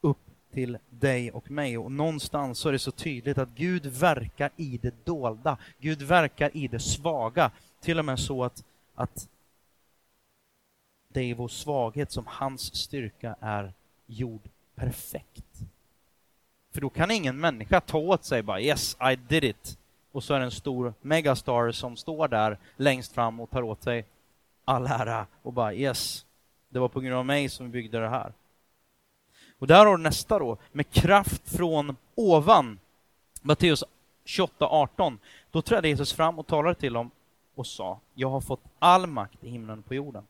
[0.00, 0.18] upp
[0.52, 1.78] till dig och mig.
[1.78, 5.58] Och någonstans så är det så tydligt att Gud verkar i det dolda.
[5.78, 7.50] Gud verkar i det svaga.
[7.80, 9.28] Till och med så att, att
[11.08, 13.72] det är i vår svaghet som hans styrka är
[14.06, 15.62] gjord perfekt.
[16.72, 19.78] För då kan ingen människa ta åt sig bara yes, I did it.
[20.12, 23.82] Och så är det en stor megastar som står där längst fram och tar åt
[23.82, 24.04] sig
[24.64, 26.26] all ära och bara yes,
[26.68, 28.32] det var på grund av mig som vi byggde det här.
[29.58, 32.78] Och där har du nästa då, med kraft från ovan.
[33.42, 33.84] Matteus
[34.24, 35.18] 28.18.
[35.50, 37.10] Då trädde Jesus fram och talade till dem
[37.54, 40.26] och sa, jag har fått all makt i himlen och på jorden.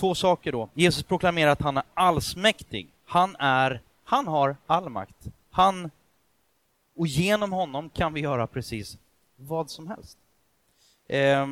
[0.00, 0.68] Två saker då.
[0.74, 2.88] Jesus proklamerar att han är allsmäktig.
[3.04, 5.26] Han är Han har all makt.
[5.50, 5.90] Han,
[6.96, 8.98] och genom honom kan vi göra precis
[9.36, 10.18] vad som helst.
[11.08, 11.46] Eh,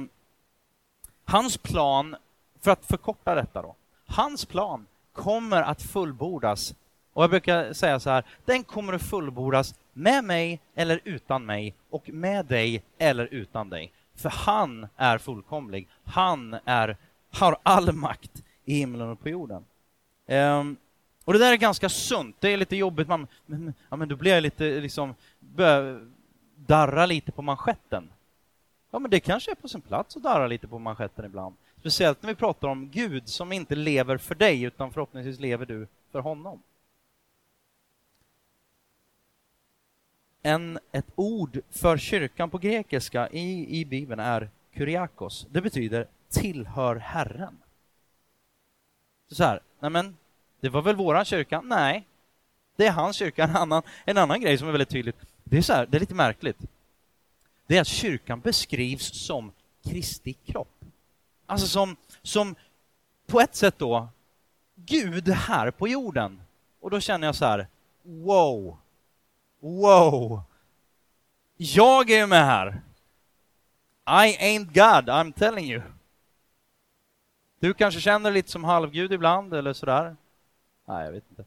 [1.24, 2.16] hans plan,
[2.60, 3.74] för att förkorta detta då,
[4.06, 6.74] hans plan kommer att fullbordas.
[7.12, 11.74] Och jag brukar säga så här, den kommer att fullbordas med mig eller utan mig
[11.90, 13.92] och med dig eller utan dig.
[14.14, 15.88] För han är fullkomlig.
[16.04, 16.96] Han är,
[17.34, 19.64] har all makt i himlen och på jorden.
[20.26, 20.76] Um,
[21.24, 22.36] och det där är ganska sunt.
[22.40, 23.08] Det är lite jobbigt.
[23.08, 25.14] Man, men, ja, men då blir jag lite liksom,
[26.56, 28.10] darra lite på manschetten.
[28.90, 31.54] Ja, men det kanske är på sin plats att darra lite på manschetten ibland.
[31.80, 35.86] Speciellt när vi pratar om Gud som inte lever för dig, utan förhoppningsvis lever du
[36.12, 36.62] för honom.
[40.42, 45.46] En, ett ord för kyrkan på grekiska i, i Bibeln är kuriakos.
[45.50, 47.58] Det betyder tillhör Herren.
[49.30, 50.16] Så här, nej men,
[50.60, 51.60] det var väl våran kyrka?
[51.60, 52.06] Nej,
[52.76, 53.44] det är hans kyrka.
[53.44, 56.00] En annan, en annan grej som är väldigt tydligt, det är så här, det är
[56.00, 56.58] lite märkligt.
[57.66, 59.52] Det är att kyrkan beskrivs som
[59.84, 60.84] Kristi kropp.
[61.46, 62.54] Alltså som, som
[63.26, 64.08] på ett sätt då,
[64.74, 66.40] Gud här på jorden.
[66.80, 67.66] Och då känner jag så här,
[68.02, 68.76] wow,
[69.60, 70.42] wow.
[71.56, 72.80] Jag är med här.
[74.06, 75.82] I ain't God, I'm telling you.
[77.64, 80.16] Du kanske känner dig lite som halvgud ibland, eller sådär?
[80.84, 81.44] Nej, jag vet inte.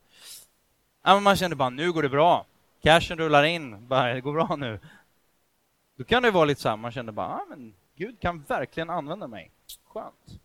[1.04, 2.46] Ja, men man känner bara, nu går det bra.
[2.82, 4.80] Cashen rullar in, bara, det går bra nu.
[5.96, 8.90] Då kan det vara lite så här, man känner bara, ja, men Gud kan verkligen
[8.90, 9.52] använda mig.
[9.86, 10.40] Skönt.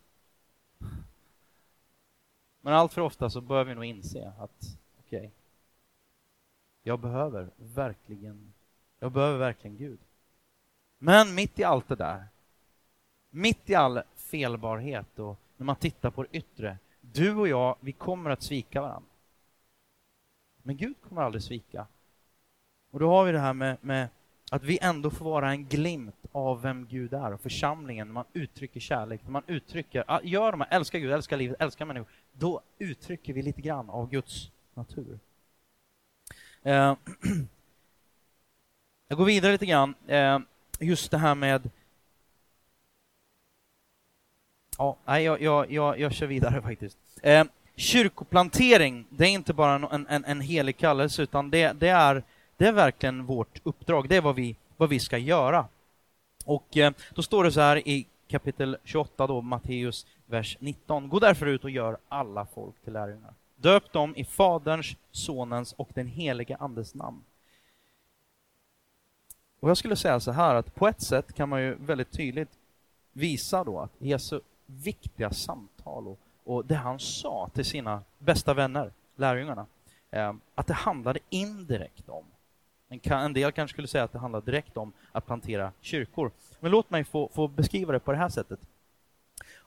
[2.61, 5.29] Men allt för ofta så bör vi nog inse att, okej, okay,
[6.83, 8.53] jag behöver verkligen,
[8.99, 9.99] jag behöver verkligen Gud.
[10.97, 12.27] Men mitt i allt det där,
[13.29, 17.91] mitt i all felbarhet och när man tittar på det yttre, du och jag, vi
[17.91, 19.09] kommer att svika varandra.
[20.63, 21.87] Men Gud kommer aldrig svika.
[22.91, 24.07] Och då har vi det här med, med
[24.51, 28.25] att vi ändå får vara en glimt av vem Gud är och församlingen, när man
[28.33, 32.61] uttrycker kärlek, när man uttrycker, gör de här, älskar Gud, älskar livet, älskar människor, då
[32.79, 35.19] uttrycker vi lite grann av Guds natur.
[36.63, 36.73] Eh,
[39.07, 40.39] jag går vidare lite grann, eh,
[40.79, 41.69] just det här med
[44.77, 46.97] Ja, nej, jag, jag, jag, jag kör vidare faktiskt.
[47.21, 47.43] Eh,
[47.75, 52.23] kyrkoplantering, det är inte bara en, en, en helig kallelse, utan det, det, är,
[52.57, 54.09] det är verkligen vårt uppdrag.
[54.09, 55.67] Det är vad vi, vad vi ska göra.
[56.45, 61.09] Och eh, då står det så här i kapitel 28, då, Matteus, vers 19.
[61.09, 63.33] Gå därför ut och gör alla folk till lärjungar.
[63.55, 67.23] Döp dem i Faderns, Sonens och den helige Andes namn.
[69.59, 72.49] Och jag skulle säga så här att på ett sätt kan man ju väldigt tydligt
[73.13, 74.39] visa då att Jesu
[74.83, 79.65] viktiga samtal och, och det han sa till sina bästa vänner, lärjungarna,
[80.11, 82.25] eh, att det handlade indirekt om
[82.89, 86.31] en, del kanske skulle säga att det handlade direkt om att plantera kyrkor.
[86.59, 88.59] Men låt mig få, få beskriva det på det här sättet.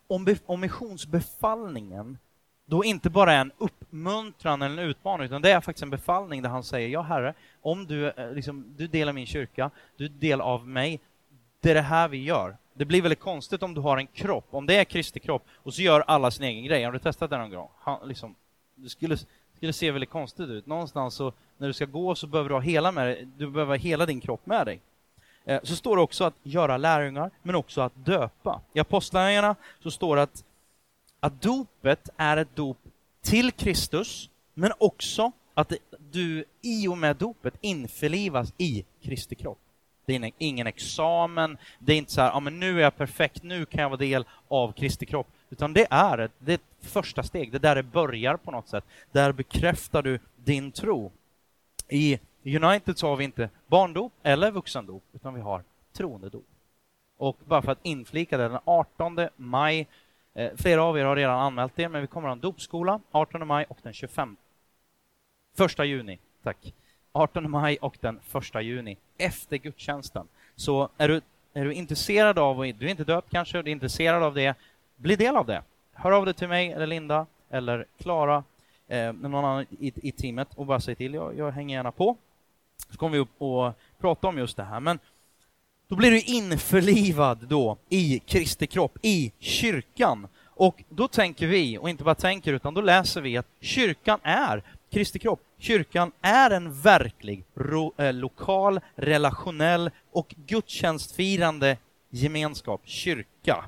[0.06, 2.18] Om, be, om missionsbefallningen
[2.66, 6.42] då inte bara är en uppmuntran eller en utmaning, utan det är faktiskt en befallning
[6.42, 10.08] där han säger, ja Herre, om du, eh, liksom, du delar min kyrka, du är
[10.08, 11.00] del av mig,
[11.66, 14.46] det är det här vi gör det blir väldigt konstigt om du har en kropp,
[14.50, 16.84] om det är Kristi kropp, och så gör alla sin egen grej.
[16.84, 17.68] Har du testat det någon gång?
[17.78, 18.34] Han, liksom,
[18.74, 19.16] det skulle,
[19.56, 20.66] skulle se väldigt konstigt ut.
[20.66, 23.76] Någonstans så, när du ska gå så behöver du ha hela, med, du behöver ha
[23.76, 24.80] hela din kropp med dig.
[25.44, 28.60] Eh, så står det också att göra lärjungar, men också att döpa.
[28.72, 30.44] I Apostlagärningarna så står det att,
[31.20, 32.78] att dopet är ett dop
[33.22, 39.58] till Kristus, men också att du i och med dopet införlivas i Kristi kropp.
[40.06, 43.42] Det är ingen examen, det är inte så här, ja men nu är jag perfekt,
[43.42, 45.26] nu kan jag vara del av Kristi kropp.
[45.50, 48.50] Utan det är ett, det är ett första steg, det är där det börjar på
[48.50, 48.84] något sätt.
[49.12, 51.12] Där bekräftar du din tro.
[51.88, 56.46] I United så har vi inte barndop eller vuxendop, utan vi har troendedop.
[57.16, 59.86] Och bara för att inflika det, den 18 maj,
[60.34, 63.00] eh, flera av er har redan anmält er, men vi kommer att ha en dopskola
[63.10, 64.36] 18 maj och den 25
[65.58, 66.18] 1 juni.
[66.42, 66.74] Tack.
[67.12, 68.20] 18 maj och den
[68.54, 70.28] 1 juni efter gudstjänsten.
[70.56, 71.20] Så är du,
[71.54, 74.54] är du intresserad av, du är inte döpt kanske, du är intresserad av det,
[74.96, 75.62] bli del av det.
[75.92, 78.44] Hör av dig till mig eller Linda eller Klara
[78.88, 82.16] eh, någon annan i, i teamet och bara säg till, jag, jag hänger gärna på.
[82.90, 84.80] Så kommer vi upp och prata om just det här.
[84.80, 84.98] Men
[85.88, 90.28] då blir du införlivad då i Kristi kropp, i kyrkan.
[90.44, 94.62] Och då tänker vi, och inte bara tänker, utan då läser vi att kyrkan är
[94.96, 95.40] Kristi kropp.
[95.58, 101.76] Kyrkan är en verklig, ro, eh, lokal, relationell och gudstjänstfirande
[102.10, 103.64] gemenskap, kyrka.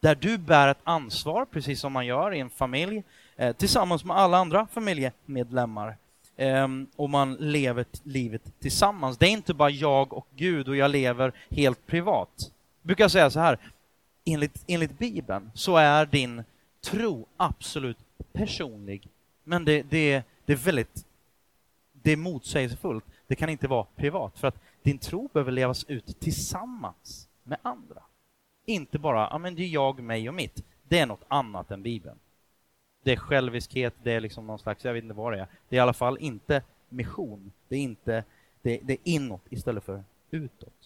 [0.00, 3.02] Där du bär ett ansvar, precis som man gör i en familj,
[3.36, 5.96] eh, tillsammans med alla andra familjemedlemmar.
[6.36, 9.18] Eh, och man lever livet tillsammans.
[9.18, 12.30] Det är inte bara jag och Gud och jag lever helt privat.
[12.38, 13.58] Jag brukar säga så här,
[14.24, 16.44] enligt, enligt Bibeln så är din
[16.80, 17.98] tro absolut
[18.32, 19.08] personlig,
[19.50, 21.06] men det, det, det är väldigt
[21.92, 23.04] det är motsägelsefullt.
[23.26, 28.02] Det kan inte vara privat, för att din tro behöver levas ut tillsammans med andra.
[28.64, 30.64] Inte bara, ja men det är jag, mig och mitt.
[30.88, 32.18] Det är något annat än Bibeln.
[33.02, 35.46] Det är själviskhet, det är liksom någon slags, jag vet inte vad det är.
[35.68, 37.52] Det är i alla fall inte mission.
[37.68, 38.24] Det är inte,
[38.62, 40.84] det, det är inåt istället för utåt.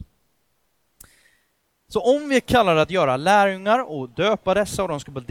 [1.88, 5.22] Så om vi kallar det att göra lärjungar och döpa dessa och de ska bli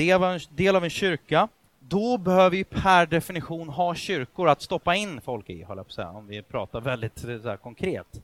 [0.55, 1.49] del av en kyrka,
[1.87, 5.89] då behöver vi per definition ha kyrkor att stoppa in folk i, håller jag på
[5.89, 8.21] att säga, om vi pratar väldigt eh, så konkret.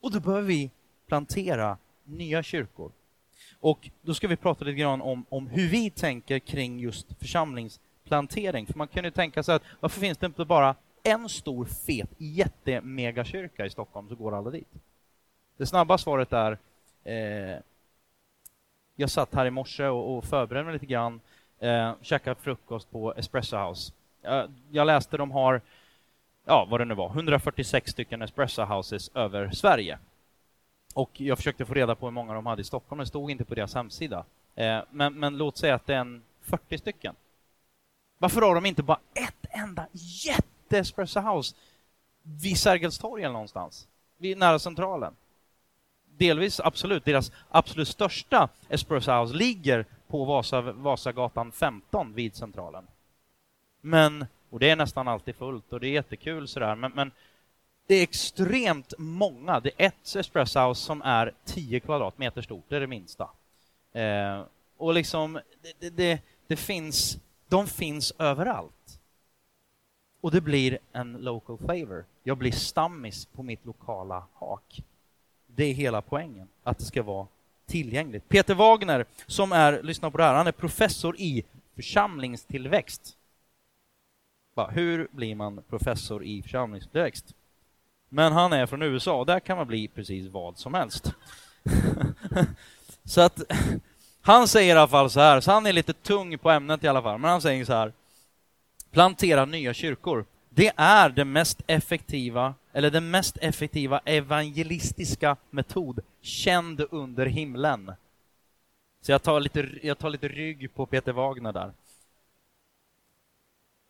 [0.00, 0.70] Och då behöver vi
[1.06, 2.92] plantera nya kyrkor.
[3.60, 8.66] Och då ska vi prata lite grann om, om hur vi tänker kring just församlingsplantering.
[8.66, 12.10] För man kan ju tänka sig att varför finns det inte bara en stor fet
[12.18, 14.68] jättemegakyrka i Stockholm så går alla dit?
[15.56, 16.58] Det snabba svaret är
[17.04, 17.60] eh,
[18.96, 21.20] jag satt här i morse och, och förberedde mig lite grann,
[21.60, 23.92] eh, käkade frukost på Espresso House.
[24.22, 25.60] Jag, jag läste de har,
[26.44, 29.98] ja vad det nu var, 146 stycken Espresso Houses över Sverige.
[30.94, 33.44] Och jag försökte få reda på hur många de hade i Stockholm, det stod inte
[33.44, 34.24] på deras hemsida.
[34.54, 37.14] Eh, men, men låt säga att det är en 40 stycken.
[38.18, 41.56] Varför har de inte bara ett enda jätte Espresso House
[42.22, 43.88] vid Sergels torg eller någonstans?
[44.16, 45.14] Vid nära Centralen?
[46.16, 47.04] Delvis, absolut.
[47.04, 52.86] Deras absolut största Espresso House ligger på Vasa, Vasagatan 15 vid Centralen.
[53.80, 57.12] Men, och det är nästan alltid fullt och det är jättekul sådär, men, men
[57.86, 59.60] det är extremt många.
[59.60, 63.30] Det är ett Espresso House som är 10 kvadratmeter stort, det är det minsta.
[63.92, 64.42] Eh,
[64.76, 65.40] och liksom,
[65.78, 67.18] det, det, det, finns,
[67.48, 69.00] de finns överallt.
[70.20, 72.04] Och det blir en local flavor.
[72.22, 74.82] Jag blir stammis på mitt lokala hak.
[75.46, 77.26] Det är hela poängen, att det ska vara
[77.68, 78.28] tillgängligt.
[78.28, 81.44] Peter Wagner, som är, lyssna på det här, han är professor i
[81.76, 83.16] församlingstillväxt.
[84.70, 87.34] hur blir man professor i församlingstillväxt?
[88.08, 91.12] Men han är från USA och där kan man bli precis vad som helst.
[93.04, 93.40] så att
[94.20, 96.88] han säger i alla fall så här, så han är lite tung på ämnet i
[96.88, 97.92] alla fall, men han säger så här.
[98.90, 100.24] Plantera nya kyrkor.
[100.48, 107.92] Det är det mest effektiva, eller den mest effektiva evangelistiska metod känd under himlen.
[109.00, 111.72] Så jag tar lite, jag tar lite rygg på Peter Wagner där.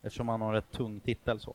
[0.03, 1.53] Eftersom han har ett tung titel så.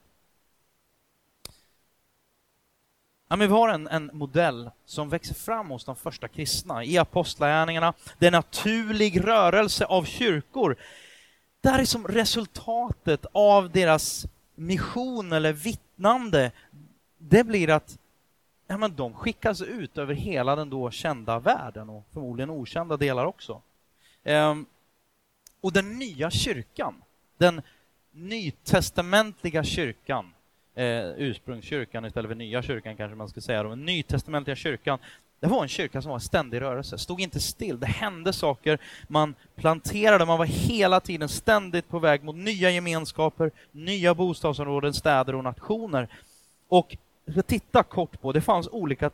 [3.28, 6.98] Ja, men vi har en, en modell som växer fram hos de första kristna i
[6.98, 7.94] apostlagärningarna.
[8.18, 10.76] Det är en naturlig rörelse av kyrkor.
[11.60, 16.52] Det här är som resultatet av deras mission eller vittnande.
[17.28, 17.98] Det blir att
[18.66, 23.24] ja, men de skickas ut över hela den då kända världen och förmodligen okända delar
[23.24, 23.62] också.
[24.24, 24.66] Ehm,
[25.60, 26.94] och den nya kyrkan,
[27.38, 27.62] den
[28.12, 30.32] nytestamentliga kyrkan,
[30.74, 34.98] eh, ursprungskyrkan istället för nya kyrkan kanske man ska säga, den nytestamentliga kyrkan,
[35.40, 38.78] det var en kyrka som var i ständig rörelse, stod inte still, det hände saker,
[39.08, 45.34] man planterade, man var hela tiden ständigt på väg mot nya gemenskaper, nya bostadsområden, städer
[45.34, 46.08] och nationer.
[46.68, 49.10] Och jag ska titta kort på, det fanns olika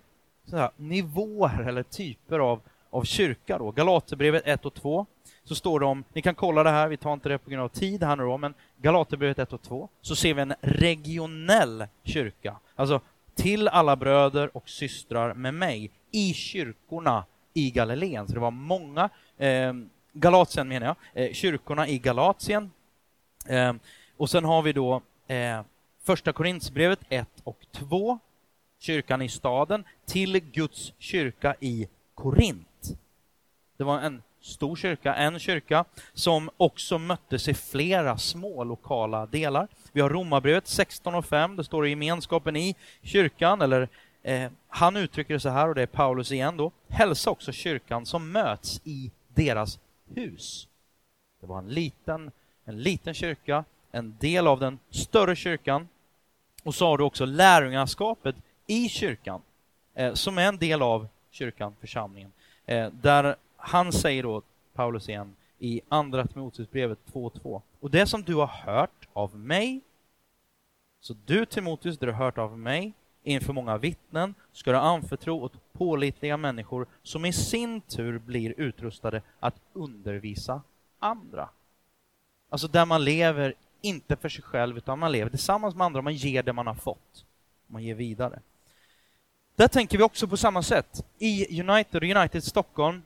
[0.52, 3.70] här, nivåer eller typer av, av kyrka då.
[3.70, 5.06] Galaterbrevet 1 och 2,
[5.44, 7.62] så står det om, ni kan kolla det här, vi tar inte det på grund
[7.62, 11.86] av tid här nu då, men Galaterbrevet 1 och 2, så ser vi en regionell
[12.04, 12.56] kyrka.
[12.76, 13.00] Alltså,
[13.34, 18.26] till alla bröder och systrar med mig i kyrkorna i Galileen.
[18.26, 19.72] Så det var många, eh,
[20.12, 22.70] Galatien menar jag, eh, kyrkorna i Galatien.
[23.46, 23.72] Eh,
[24.16, 25.60] och sen har vi då eh,
[26.10, 28.18] första Korintsbrevet 1 och 2,
[28.78, 32.98] kyrkan i staden, till Guds kyrka i Korint.
[33.76, 39.68] Det var en stor kyrka, en kyrka, som också möttes i flera små lokala delar.
[39.92, 43.88] Vi har Romarbrevet 16 och 5, det står i gemenskapen i kyrkan, eller
[44.22, 48.06] eh, han uttrycker det så här, och det är Paulus igen då, hälsa också kyrkan
[48.06, 49.78] som möts i deras
[50.14, 50.68] hus.
[51.40, 52.30] Det var en liten,
[52.64, 55.88] en liten kyrka, en del av den större kyrkan,
[56.62, 58.36] och så har du också lärjungaskapet
[58.66, 59.42] i kyrkan,
[59.94, 62.32] eh, som är en del av kyrkan, församlingen,
[62.66, 64.42] eh, där han säger då,
[64.74, 67.62] Paulus igen, i Andra Timoteusbrevet 2.2.
[67.80, 69.80] Och det som du har hört av mig,
[71.00, 72.92] så du Timoteus, det du har hört av mig
[73.22, 79.22] inför många vittnen ska du anförtro åt pålitliga människor som i sin tur blir utrustade
[79.40, 80.62] att undervisa
[80.98, 81.48] andra.
[82.48, 86.14] Alltså där man lever inte för sig själv, utan man lever tillsammans med andra, man
[86.14, 87.24] ger det man har fått.
[87.66, 88.40] Man ger vidare.
[89.56, 91.04] Där tänker vi också på samma sätt.
[91.18, 93.02] I United, United Stockholm,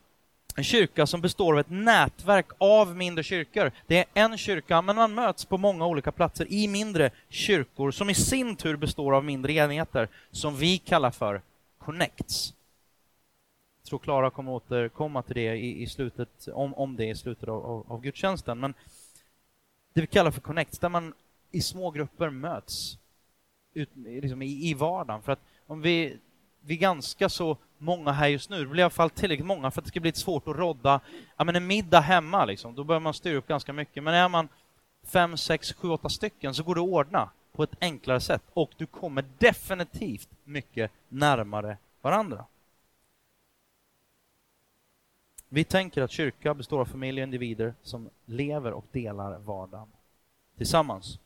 [0.57, 3.73] en kyrka som består av ett nätverk av mindre kyrkor.
[3.87, 8.11] Det är en kyrka, men man möts på många olika platser i mindre kyrkor som
[8.11, 11.43] i sin tur består av mindre enheter som vi kallar för
[11.79, 12.55] connects.
[13.83, 17.49] Jag tror Klara kommer återkomma till det i, i slutet, om, om det i slutet
[17.49, 18.61] av, av, av gudstjänsten.
[18.61, 18.75] Men
[19.95, 21.15] det vi kallar för connects, där man
[21.51, 22.99] i små grupper möts
[23.75, 25.23] ut, liksom i, i vardagen.
[25.23, 26.19] För att om vi,
[26.61, 29.71] vi är ganska så många här just nu, det blir i alla fall tillräckligt många
[29.71, 31.01] för att det ska bli svårt att rodda
[31.37, 32.75] ja, men en middag hemma, liksom.
[32.75, 34.03] då behöver man styra upp ganska mycket.
[34.03, 34.49] Men är man
[35.07, 38.71] fem, sex, sju, åtta stycken så går det att ordna på ett enklare sätt och
[38.77, 42.45] du kommer definitivt mycket närmare varandra.
[45.55, 49.89] Vi tänker att kyrka består av familjer och individer som lever och delar vardagen
[50.57, 51.19] tillsammans.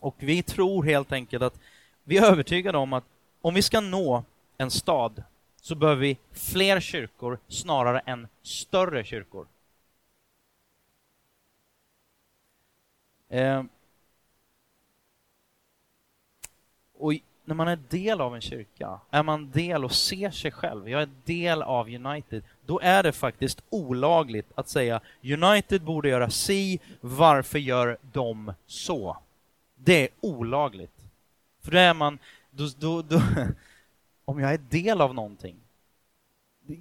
[0.00, 1.60] Och vi tror helt enkelt att
[2.04, 3.04] vi är övertygade om att
[3.40, 4.24] om vi ska nå
[4.58, 5.22] en stad
[5.56, 9.46] så behöver vi fler kyrkor snarare än större kyrkor.
[13.28, 13.62] Eh,
[16.94, 17.12] och
[17.44, 21.02] när man är del av en kyrka, är man del och ser sig själv, jag
[21.02, 26.80] är del av United, då är det faktiskt olagligt att säga United borde göra si,
[27.00, 29.16] varför gör de så?
[29.74, 31.04] Det är olagligt.
[31.62, 32.18] För då är man,
[32.50, 33.22] då, då, då
[34.24, 35.56] om jag är del av någonting.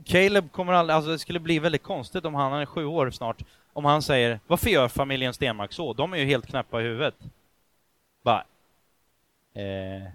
[0.05, 3.11] Caleb kommer aldrig, alltså det skulle bli väldigt konstigt om han, han är sju år
[3.11, 5.93] snart, om han säger varför gör familjen Stenmark så?
[5.93, 7.15] De är ju helt knäppa i huvudet.
[8.23, 8.45] Bara,
[9.53, 10.09] eh,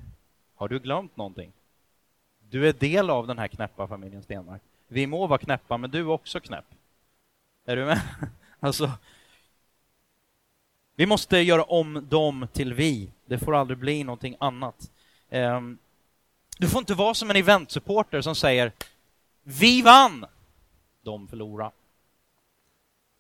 [0.55, 1.53] har du glömt någonting?
[2.51, 4.63] Du är del av den här knäppa familjen Stenmark.
[4.89, 6.65] Vi må vara knäppa, men du är också knäpp.
[7.65, 8.01] Är du med?
[8.61, 8.91] Alltså,
[10.97, 13.11] vi måste göra om dem till vi.
[13.27, 14.91] Det får aldrig bli någonting annat.
[15.31, 15.79] Ehm,
[16.59, 18.73] du får inte vara som en eventsupporter som säger
[19.43, 20.25] Vi vann!
[21.03, 21.71] De förlorade.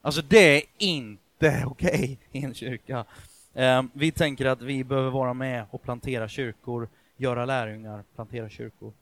[0.03, 3.05] Alltså det är inte okej okay i en kyrka.
[3.55, 8.93] Ehm, vi tänker att vi behöver vara med och plantera kyrkor, göra lärjungar, plantera kyrkor.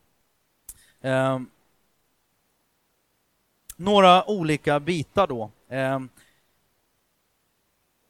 [1.01, 1.51] Ehm,
[3.77, 5.51] några olika bitar då.
[5.69, 6.09] Ehm,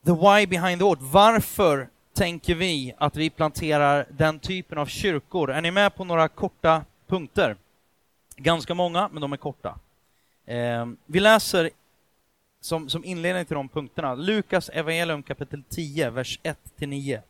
[0.04, 0.98] the why behind the what.
[1.00, 5.50] Varför tänker vi att vi planterar den typen av kyrkor?
[5.50, 7.56] Är ni med på några korta punkter?
[8.36, 9.78] Ganska många, men de är korta.
[10.46, 11.70] Ehm, vi läser
[12.60, 17.20] som, som inledning till de punkterna, Lukas evangelium kapitel 10, vers 1-9.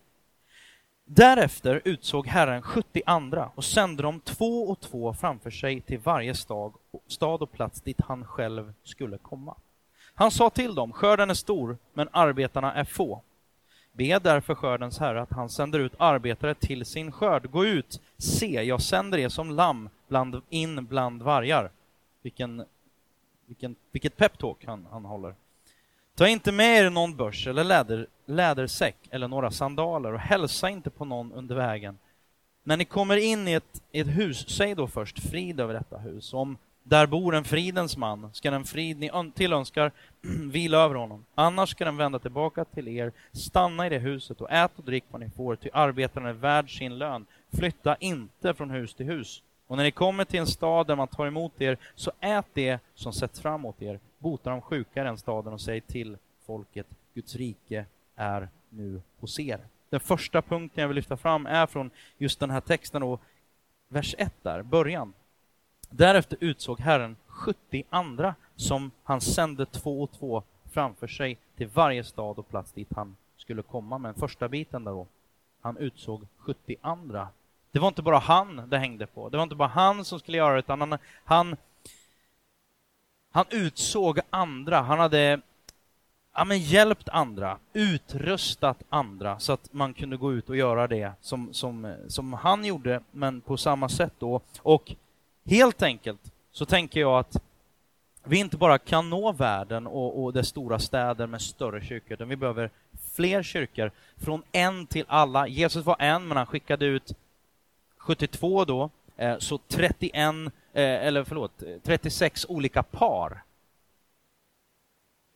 [1.14, 6.34] Därefter utsåg Herren 70 andra och sände dem två och två framför sig till varje
[6.34, 6.72] stad,
[7.06, 9.54] stad och plats dit han själv skulle komma.
[10.14, 13.22] Han sa till dem, skörden är stor, men arbetarna är få.
[13.92, 17.50] Be därför skördens herre att han sänder ut arbetare till sin skörd.
[17.50, 21.70] Gå ut, se, jag sänder er som lamm bland, in bland vargar.
[22.22, 22.64] Vilken,
[23.46, 25.34] vilken, vilket peptalk han, han håller.
[26.23, 30.91] Ta inte med er någon börs eller läder, lädersäck eller några sandaler och hälsa inte
[30.91, 31.99] på någon under vägen.
[32.64, 36.35] När ni kommer in i ett, ett hus, säg då först frid över detta hus.
[36.35, 39.93] Om där bor en fridens man, ska den frid ni tillönskar
[40.51, 41.25] vila över honom.
[41.35, 45.05] Annars ska den vända tillbaka till er, stanna i det huset och ät och drick
[45.11, 47.27] vad ni får, ty arbetaren är värd sin lön.
[47.53, 49.43] Flytta inte från hus till hus.
[49.66, 52.79] Och när ni kommer till en stad där man tar emot er, så ät det
[52.95, 54.01] som sätts fram mot er.
[54.23, 56.16] Bota de sjuka i den staden och säg till
[56.47, 59.61] folket, Guds rike är nu hos er.
[59.91, 63.20] Den första punkten jag vill lyfta fram är från just den här texten, och
[63.89, 65.12] vers 1 där, början.
[65.91, 70.43] Därefter utsåg Herren 70 andra som han sände två och två
[70.73, 73.99] framför sig till varje stad och plats dit han skulle komma.
[73.99, 75.07] Men första biten där då,
[75.61, 77.29] han utsåg 70 andra.
[77.70, 79.29] Det var inte bara han det hängde på.
[79.29, 81.57] Det var inte bara han som skulle göra det, utan han, han,
[83.33, 84.80] han utsåg andra.
[84.80, 85.41] Han hade
[86.35, 91.12] ja, men hjälpt andra, utrustat andra så att man kunde gå ut och göra det
[91.20, 94.41] som, som, som han gjorde, men på samma sätt då.
[94.59, 94.95] Och
[95.45, 97.37] helt enkelt så tänker jag att
[98.24, 102.28] vi inte bara kan nå världen och, och dess stora städer med större kyrkor, utan
[102.28, 102.70] vi behöver
[103.14, 105.49] fler kyrkor, från en till alla.
[105.49, 107.12] Jesus var en, men han skickade ut
[107.97, 108.91] 72 då,
[109.23, 113.43] Eh, så 31, eh, eller förlåt, 36 olika par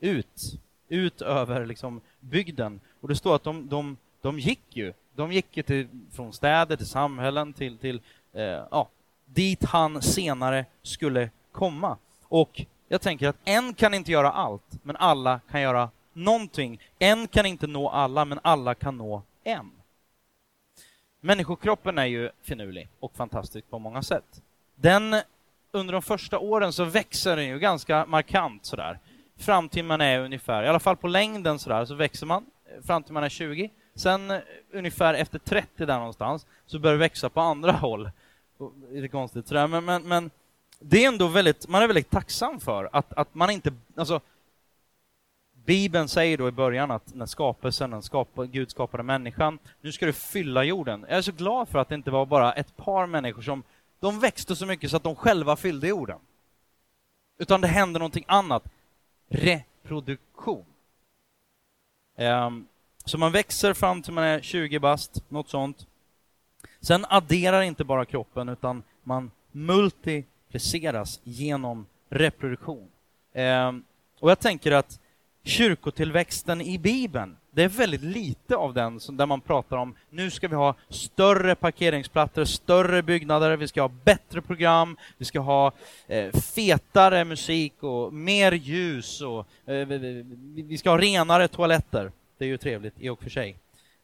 [0.01, 2.81] ut, ut över liksom bygden.
[3.01, 6.77] Och det står att de, de, de gick ju, de gick ju till, från städer
[6.77, 8.01] till samhällen till, till
[8.33, 8.89] eh, ja,
[9.25, 11.97] dit han senare skulle komma.
[12.23, 16.81] Och jag tänker att en kan inte göra allt, men alla kan göra någonting.
[16.99, 19.71] En kan inte nå alla, men alla kan nå en.
[21.27, 24.43] Människokroppen är ju finurlig och fantastisk på många sätt.
[24.75, 25.17] Den,
[25.73, 28.99] under de första åren så växer den ju ganska markant sådär.
[29.37, 32.83] Fram till man är ungefär, i alla fall på längden sådär, så växer man eh,
[32.87, 33.71] fram till man är 20.
[33.95, 34.39] Sen eh,
[34.73, 38.11] ungefär efter 30 där någonstans så börjar det växa på andra håll.
[38.91, 40.31] Lite konstigt sådär, men, men, men
[40.79, 44.21] det är ändå väldigt, man är väldigt tacksam för att, att man inte, alltså
[45.67, 50.13] Bibeln säger då i början att när skapelsen, när Gud skapade människan, nu ska du
[50.13, 51.07] fylla jorden.
[51.09, 53.63] Jag är så glad för att det inte var bara ett par människor som,
[54.01, 56.19] de växte så mycket så att de själva fyllde jorden.
[57.39, 58.65] Utan det hände någonting annat.
[59.29, 60.65] Reproduktion.
[62.17, 62.69] Um,
[63.05, 65.87] så man växer fram till man är 20 bast, något sånt.
[66.81, 72.89] Sen adderar inte bara kroppen, utan man multipliceras genom reproduktion.
[73.35, 73.85] Um,
[74.21, 75.01] och jag tänker att
[75.47, 80.49] kyrkotillväxten i Bibeln, det är väldigt lite av den där man pratar om nu ska
[80.49, 85.73] vi ha större parkeringsplatser, större byggnader, vi ska ha bättre program, vi ska ha
[86.07, 89.87] eh, fetare musik och mer ljus och eh,
[90.55, 92.13] vi ska ha renare toaletter.
[92.39, 93.57] Det är ju trevligt i och för sig,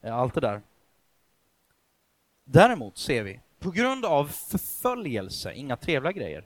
[0.03, 0.61] eh, allt det där.
[2.45, 6.45] Däremot ser vi, på grund av förföljelse, inga trevliga grejer,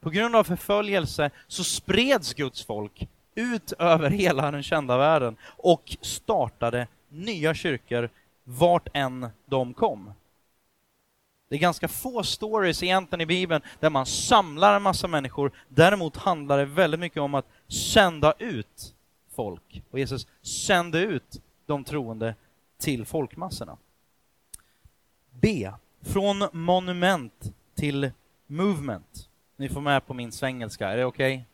[0.00, 5.96] på grund av förföljelse så spreds Guds folk ut över hela den kända världen och
[6.00, 8.08] startade nya kyrkor
[8.44, 10.12] vart än de kom.
[11.48, 15.52] Det är ganska få stories egentligen i Bibeln där man samlar en massa människor.
[15.68, 18.94] Däremot handlar det väldigt mycket om att sända ut
[19.34, 19.82] folk.
[19.90, 22.34] Och Jesus sände ut de troende
[22.78, 23.76] till folkmassorna.
[25.30, 25.70] B.
[26.02, 28.10] Från monument till
[28.46, 29.28] movement.
[29.56, 31.34] Ni får med på min svengelska, är det okej?
[31.34, 31.44] Okay?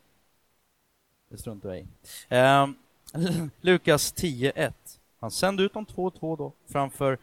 [1.31, 1.87] Det struntar jag i.
[2.29, 2.69] Eh,
[3.61, 4.73] Lukas 10.1.
[5.21, 7.19] Han sände ut de två och två då framför,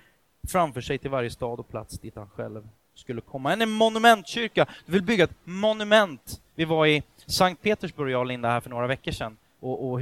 [0.48, 3.54] framför sig till varje stad och plats dit han själv skulle komma.
[3.54, 4.66] En monumentkyrka.
[4.86, 6.42] Du vill bygga ett monument.
[6.56, 10.02] Vi var i Sankt Petersburg, jag och Linda, här för några veckor sedan och, och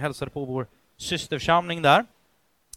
[0.00, 0.66] hälsade på vår
[0.96, 2.06] systerförsamling där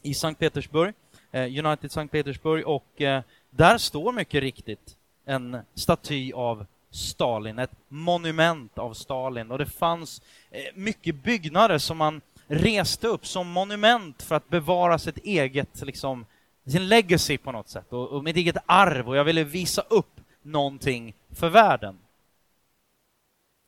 [0.02, 0.94] i Sankt Petersburg,
[1.32, 7.72] eh, United Sankt Petersburg, och eh, där står mycket riktigt en staty av Stalin, ett
[7.88, 9.52] monument av Stalin.
[9.52, 10.22] Och det fanns
[10.52, 16.26] eh, mycket byggnader som man reste upp som monument för att bevara sitt eget, liksom,
[16.66, 19.10] sin legacy på något sätt, och, och mitt eget arv.
[19.10, 21.98] Och jag ville visa upp någonting för världen.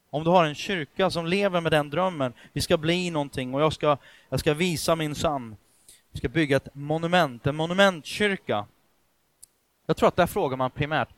[0.10, 3.62] Om du har en kyrka som lever med den drömmen, vi ska bli någonting och
[3.62, 3.98] jag ska,
[4.30, 5.56] jag ska visa min sann.
[6.12, 8.66] Vi ska bygga ett monument, en monumentkyrka.
[9.86, 11.10] Jag tror att där frågar man primärt,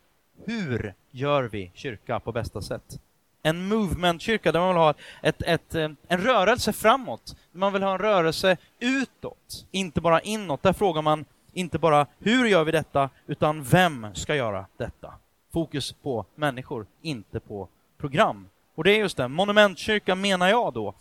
[0.45, 2.99] hur gör vi kyrka på bästa sätt?
[3.43, 7.36] En movementkyrka där man vill ha ett, ett, eh, en rörelse framåt.
[7.51, 10.63] Man vill ha en rörelse utåt, inte bara inåt.
[10.63, 15.13] Där frågar man inte bara hur gör vi detta, utan vem ska göra detta?
[15.53, 18.49] Fokus på människor, inte på program.
[18.76, 20.93] Och det är just det, monumentkyrka menar jag då,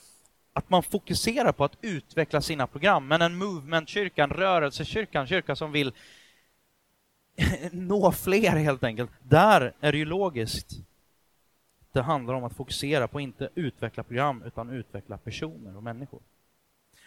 [0.52, 5.56] att man fokuserar på att utveckla sina program, men en movementkyrka, en rörelsekyrka, en kyrka
[5.56, 5.92] som vill
[7.72, 9.10] nå fler helt enkelt.
[9.22, 10.72] Där är det ju logiskt.
[11.92, 16.20] Det handlar om att fokusera på inte utveckla program utan utveckla personer och människor.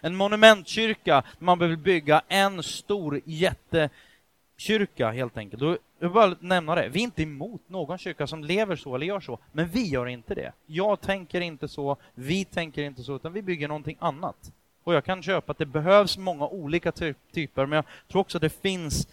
[0.02, 5.62] En monumentkyrka, man behöver bygga en stor jättekyrka helt enkelt.
[5.62, 8.96] Och jag vill bara nämna det, vi är inte emot någon kyrka som lever så
[8.96, 10.52] eller gör så, men vi gör inte det.
[10.66, 14.52] Jag tänker inte så, vi tänker inte så, utan vi bygger någonting annat.
[14.84, 16.92] Och jag kan köpa att det behövs många olika
[17.32, 19.08] typer, men jag tror också att det finns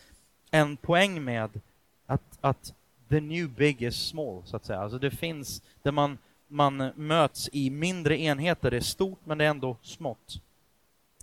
[0.54, 1.60] en poäng med
[2.06, 2.74] att, att
[3.08, 4.80] the new big is small, så att säga.
[4.80, 8.70] Alltså det finns där man, man möts i mindre enheter.
[8.70, 10.42] Det är stort, men det är ändå smått.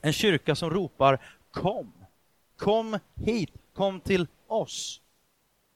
[0.01, 1.19] En kyrka som ropar
[1.51, 1.93] kom,
[2.57, 5.01] kom hit, kom till oss.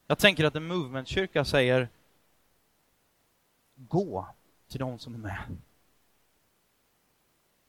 [0.08, 1.89] Jag tänker att en movementkyrka säger
[3.76, 4.28] gå
[4.68, 5.58] till de som är med.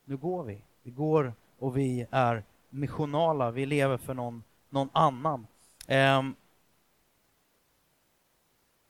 [0.04, 0.62] Nu går vi.
[0.82, 5.46] Vi går och vi är missionala, vi lever för någon, någon annan.
[5.88, 6.36] Um,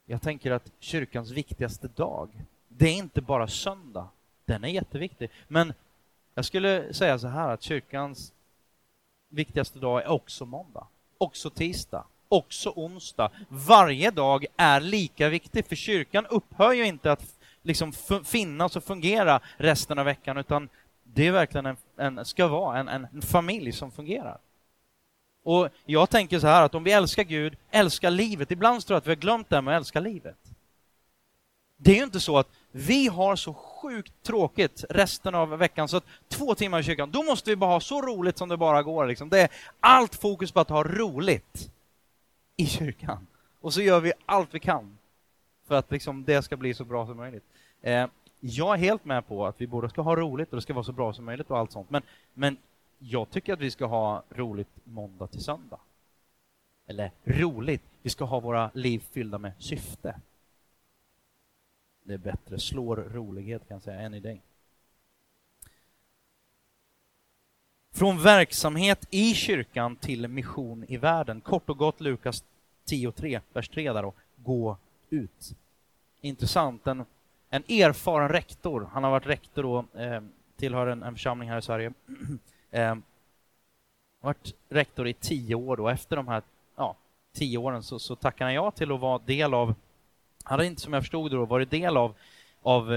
[0.06, 2.30] jag tänker att kyrkans viktigaste dag,
[2.68, 4.08] det är inte bara söndag.
[4.44, 5.30] Den är jätteviktig.
[5.48, 5.72] Men
[6.34, 8.32] jag skulle säga så här att kyrkans
[9.28, 10.86] viktigaste dag är också måndag,
[11.18, 13.30] också tisdag, också onsdag.
[13.48, 17.92] Varje dag är lika viktig, för kyrkan upphör ju inte att liksom
[18.24, 20.68] finnas och fungera resten av veckan, utan
[21.02, 24.38] det är verkligen en, en ska vara en, en familj som fungerar.
[25.46, 28.98] Och jag tänker så här att om vi älskar Gud, älskar livet, ibland tror jag
[28.98, 30.36] att vi har glömt det här med att älska livet.
[31.76, 35.96] Det är ju inte så att vi har så sjukt tråkigt resten av veckan så
[35.96, 38.82] att två timmar i kyrkan, då måste vi bara ha så roligt som det bara
[38.82, 39.06] går.
[39.06, 39.28] Liksom.
[39.28, 39.48] Det är
[39.80, 41.70] allt fokus på att ha roligt
[42.56, 43.26] i kyrkan.
[43.60, 44.98] Och så gör vi allt vi kan
[45.68, 47.44] för att liksom, det ska bli så bra som möjligt.
[47.82, 48.06] Eh,
[48.40, 50.84] jag är helt med på att vi båda ska ha roligt och det ska vara
[50.84, 51.90] så bra som möjligt och allt sånt.
[51.90, 52.02] Men,
[52.34, 52.56] men
[52.98, 55.80] jag tycker att vi ska ha roligt måndag till söndag.
[56.86, 60.20] Eller roligt, vi ska ha våra liv fyllda med syfte.
[62.02, 64.42] Det är bättre, slår rolighet kan jag säga, än i dig.
[67.92, 71.40] Från verksamhet i kyrkan till mission i världen.
[71.40, 72.44] Kort och gott Lukas
[72.86, 74.12] 10.3, vers 3 där då.
[74.36, 74.76] Gå
[75.10, 75.56] ut.
[76.20, 76.86] Intressant.
[76.86, 77.04] En,
[77.48, 80.20] en erfaren rektor, han har varit rektor då, eh,
[80.56, 81.92] tillhör en, en församling här i Sverige.
[82.70, 82.94] eh,
[84.20, 86.42] varit rektor i tio år och Efter de här
[86.76, 86.96] ja,
[87.34, 89.66] tio åren så, så tackade han ja till att vara del av,
[90.44, 92.14] han hade inte som jag förstod det då varit del av,
[92.62, 92.90] av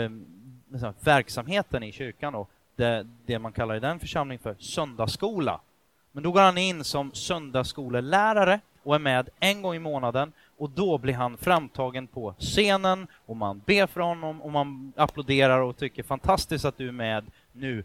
[0.70, 5.60] liksom, verksamheten i kyrkan och det, det man kallar i den församlingen för söndagsskola.
[6.12, 10.32] Men då går han in som söndagsskolelärare och är med en gång i månaden.
[10.58, 15.60] Och då blir han framtagen på scenen och man ber för honom och man applåderar
[15.60, 17.84] och tycker fantastiskt att du är med nu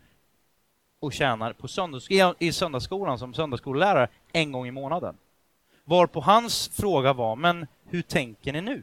[1.05, 5.17] och tjänar på söndags, i söndagsskolan som söndagsskollärare en gång i månaden.
[5.85, 8.83] Varpå hans fråga var, men hur tänker ni nu?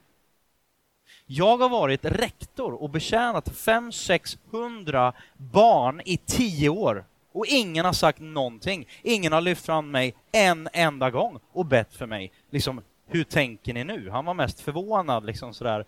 [1.26, 8.20] Jag har varit rektor och betjänat 500-600 barn i tio år och ingen har sagt
[8.20, 8.88] någonting.
[9.02, 12.32] Ingen har lyft fram mig en enda gång och bett för mig.
[12.50, 14.10] Liksom, hur tänker ni nu?
[14.10, 15.86] Han var mest förvånad liksom sådär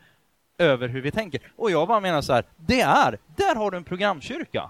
[0.57, 1.41] över hur vi tänker.
[1.55, 4.69] Och jag bara menar så här, det är, där har du en programkyrka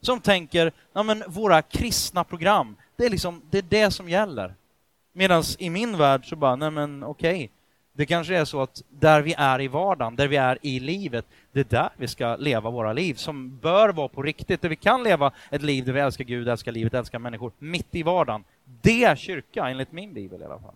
[0.00, 4.54] som tänker, ja men våra kristna program, det är liksom, det är det som gäller.
[5.12, 7.48] Medan i min värld så bara, nej men okej, okay.
[7.92, 11.26] det kanske är så att där vi är i vardagen, där vi är i livet,
[11.52, 14.76] det är där vi ska leva våra liv, som bör vara på riktigt, där vi
[14.76, 18.44] kan leva ett liv där vi älskar Gud, älskar livet, älskar människor, mitt i vardagen.
[18.64, 20.74] Det är kyrka, enligt min bibel i alla fall.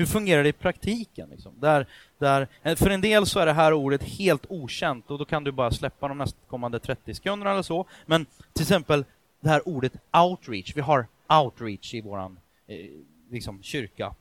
[0.00, 1.30] Hur fungerar det i praktiken?
[1.30, 1.52] Liksom?
[1.60, 1.86] Där,
[2.18, 5.44] där, eh, för en del så är det här ordet helt okänt och då kan
[5.44, 7.86] du bara släppa de nästkommande 30 sekunderna eller så.
[8.06, 9.04] Men till exempel
[9.40, 12.76] det här ordet outreach, vi har outreach i vår eh,
[13.30, 14.14] liksom, kyrka.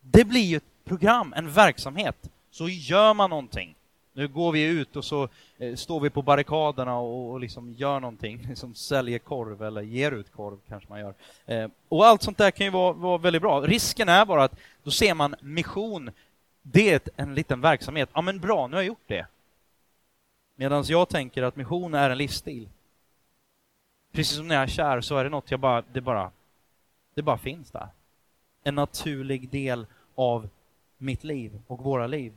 [0.00, 2.30] Det blir ju ett program, en verksamhet.
[2.50, 3.74] Så gör man någonting.
[4.12, 8.00] Nu går vi ut och så eh, står vi på barrikaderna och, och liksom gör
[8.00, 11.14] någonting, liksom säljer korv eller ger ut korv kanske man gör.
[11.46, 13.60] Eh, och allt sånt där kan ju vara, vara väldigt bra.
[13.60, 16.10] Risken är bara att då ser man mission,
[16.62, 18.10] det är en liten verksamhet.
[18.12, 19.26] Ja men bra, nu har jag gjort det.
[20.54, 22.68] Medan jag tänker att mission är en livsstil.
[24.12, 26.30] Precis som när jag är kär så är det något jag bara, det bara,
[27.14, 27.88] det bara finns där.
[28.62, 30.48] En naturlig del av
[30.98, 32.32] mitt liv och våra liv.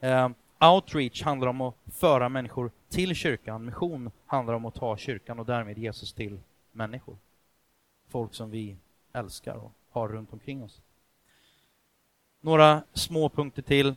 [0.00, 0.28] Eh,
[0.60, 3.64] Outreach handlar om att föra människor till kyrkan.
[3.64, 6.40] Mission handlar om att ta kyrkan och därmed Jesus till
[6.72, 7.16] människor.
[8.08, 8.76] Folk som vi
[9.12, 10.80] älskar och har runt omkring oss.
[12.40, 13.94] Några små punkter till.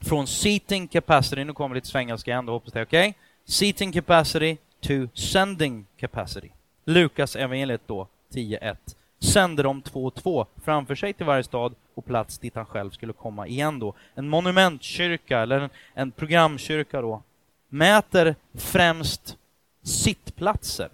[0.00, 3.08] Från seating capacity, nu kommer lite svengelska igen då, hoppas det är okej.
[3.08, 3.20] Okay?
[3.44, 6.48] Seating capacity to sending capacity.
[6.84, 8.76] Lukas evangeliet då, 10.1.
[9.22, 12.90] Sände de två och två framför sig till varje stad och plats dit han själv
[12.90, 13.94] skulle komma igen då.
[14.14, 17.22] En monumentkyrka, eller en, en programkyrka då,
[17.68, 19.36] mäter främst
[19.82, 20.88] sittplatser,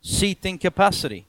[0.00, 1.24] seating capacity,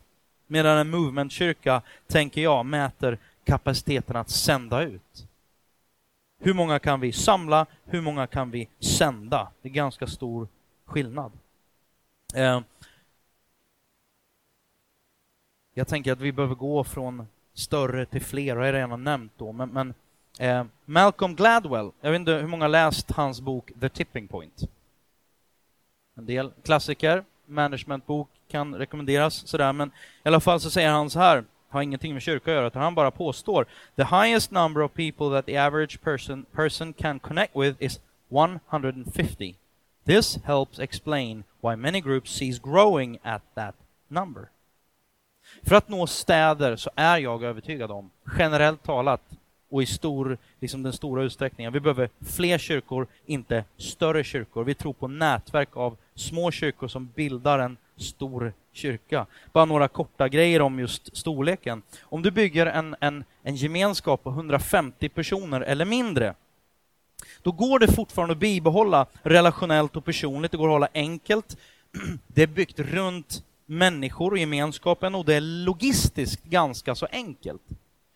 [0.48, 5.28] medan en movementkyrka, tänker jag, mäter kapaciteten att sända ut.
[6.40, 7.66] Hur många kan vi samla?
[7.86, 9.48] Hur många kan vi sända?
[9.62, 10.48] Det är ganska stor
[10.86, 11.32] skillnad.
[12.34, 12.62] Eh,
[15.78, 19.32] jag tänker att vi behöver gå från större till fler, och jag har redan nämnt
[19.38, 19.94] då, men, men
[20.40, 24.62] eh, Malcolm Gladwell, jag vet inte hur många läst hans bok The Tipping Point?
[26.16, 29.88] En del klassiker, managementbok kan rekommenderas sådär, men
[30.24, 32.82] i alla fall så säger han så här, har ingenting med kyrka att göra, utan
[32.82, 33.66] han bara påstår
[33.96, 38.00] The highest number of people that the average person, person can connect with is
[38.30, 39.56] 150.
[40.06, 43.76] This helps explain why many groups sees growing at that
[44.08, 44.50] number.
[45.64, 49.22] För att nå städer så är jag övertygad om, generellt talat
[49.70, 54.64] och i stor, liksom den stora utsträckningen, vi behöver fler kyrkor, inte större kyrkor.
[54.64, 59.26] Vi tror på nätverk av små kyrkor som bildar en stor kyrka.
[59.54, 61.82] Bara några korta grejer om just storleken.
[62.02, 66.34] Om du bygger en, en, en gemenskap på 150 personer eller mindre,
[67.42, 71.58] då går det fortfarande att bibehålla relationellt och personligt, det går att hålla enkelt.
[72.28, 77.62] Det är byggt runt människor och gemenskapen och det är logistiskt ganska så enkelt.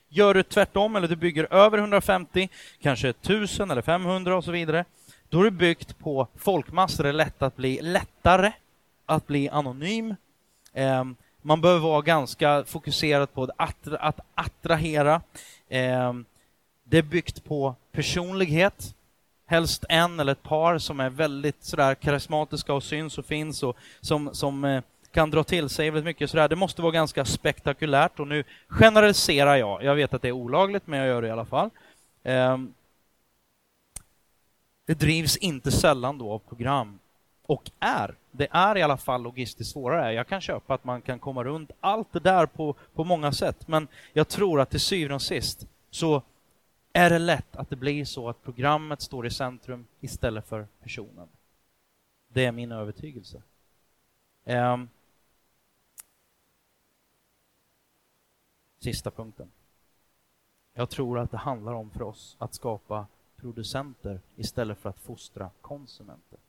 [0.10, 2.50] Gör du tvärtom, eller du bygger över 150,
[2.82, 4.86] kanske 1000 eller 500 och så vidare,
[5.30, 8.52] då är det byggt på folkmassor, det är lätt att bli, lättare
[9.06, 10.16] att bli anonym.
[10.74, 15.22] Ehm, man behöver vara ganska fokuserad på att, attrahera.
[15.70, 16.26] Ehm,
[16.84, 18.96] det är byggt på personlighet,
[19.46, 23.78] helst en eller ett par som är väldigt sådär karismatiska och syns och finns och
[24.02, 26.50] som, som eh, kan dra till sig väldigt mycket sådär.
[26.50, 29.84] Det måste vara ganska spektakulärt och nu generaliserar jag.
[29.84, 31.70] Jag vet att det är olagligt, men jag gör det i alla fall.
[32.24, 32.74] Um,
[34.86, 37.00] det drivs inte sällan då av program
[37.46, 40.14] och är, det är i alla fall logistiskt svårare.
[40.14, 43.68] Jag kan köpa att man kan komma runt allt det där på, på många sätt,
[43.68, 46.22] men jag tror att till syvende och sist så
[46.94, 51.28] är det lätt att det blir så att programmet står i centrum istället för personen.
[52.28, 53.42] Det är min övertygelse.
[54.46, 54.90] Um,
[58.84, 59.52] sista punkten.
[60.74, 63.06] Jag tror att det handlar om för oss att skapa
[63.38, 66.40] producenter istället för att fostra konsumenter.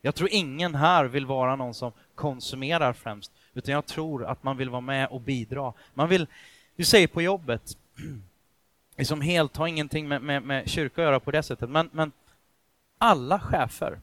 [0.00, 4.56] Jag tror ingen här vill vara någon som konsumerar främst, utan jag tror att man
[4.56, 5.72] vill vara med och bidra.
[5.94, 6.26] Man vill,
[6.76, 7.78] vi säger på jobbet,
[8.96, 12.12] liksom helt har ingenting med, med, med kyrka att göra på det sättet, men, men
[12.98, 14.00] alla chefer,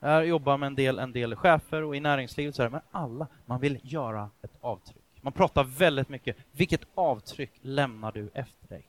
[0.00, 3.26] jag jobbar med en del, en del chefer och i näringslivet, så här, men alla,
[3.46, 5.07] man vill göra ett avtryck.
[5.28, 8.86] Man pratar väldigt mycket, vilket avtryck lämnar du efter dig?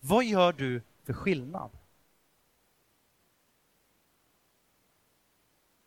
[0.00, 1.70] Vad gör du för skillnad?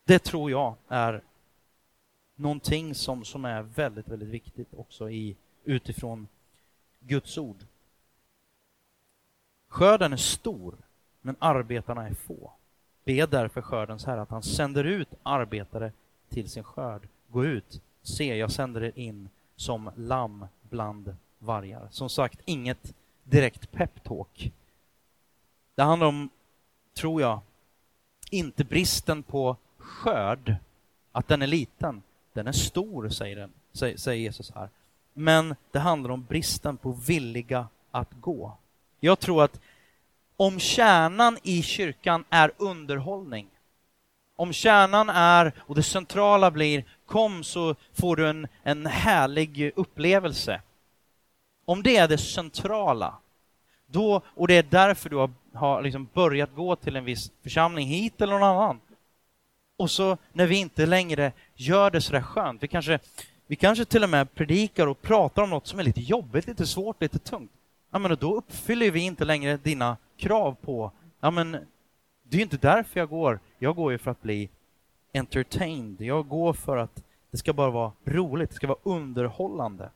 [0.03, 1.23] Det tror jag är
[2.35, 6.27] någonting som, som är väldigt, väldigt viktigt också i, utifrån
[6.99, 7.65] Guds ord.
[9.67, 10.77] Skörden är stor,
[11.21, 12.51] men arbetarna är få.
[13.03, 15.91] Be därför skördens Herre att han sänder ut arbetare
[16.29, 17.07] till sin skörd.
[17.27, 21.87] Gå ut, se, jag sänder er in som lamm bland vargar.
[21.91, 22.93] Som sagt, inget
[23.23, 24.51] direkt peptalk.
[25.75, 26.29] Det handlar om,
[26.93, 27.39] tror jag,
[28.29, 30.55] inte bristen på skörd,
[31.11, 32.01] att den är liten.
[32.33, 33.51] Den är stor, säger, den,
[33.97, 34.69] säger Jesus här.
[35.13, 38.57] Men det handlar om bristen på villiga att gå.
[38.99, 39.59] Jag tror att
[40.37, 43.47] om kärnan i kyrkan är underhållning,
[44.37, 50.61] om kärnan är, och det centrala blir, kom så får du en, en härlig upplevelse.
[51.65, 53.13] Om det är det centrala,
[53.87, 57.87] då, och det är därför du har, har liksom börjat gå till en viss församling
[57.87, 58.79] hit eller någon annan.
[59.77, 62.99] Och så när vi inte längre gör det sådär skönt, vi kanske,
[63.47, 66.67] vi kanske till och med predikar och pratar om något som är lite jobbigt, lite
[66.67, 67.51] svårt, lite tungt.
[67.91, 71.57] Ja, men då uppfyller vi inte längre dina krav på, ja men
[72.29, 73.39] det är ju inte därför jag går.
[73.57, 74.49] Jag går ju för att bli
[75.13, 76.01] entertained.
[76.01, 79.89] Jag går för att det ska bara vara roligt, det ska vara underhållande.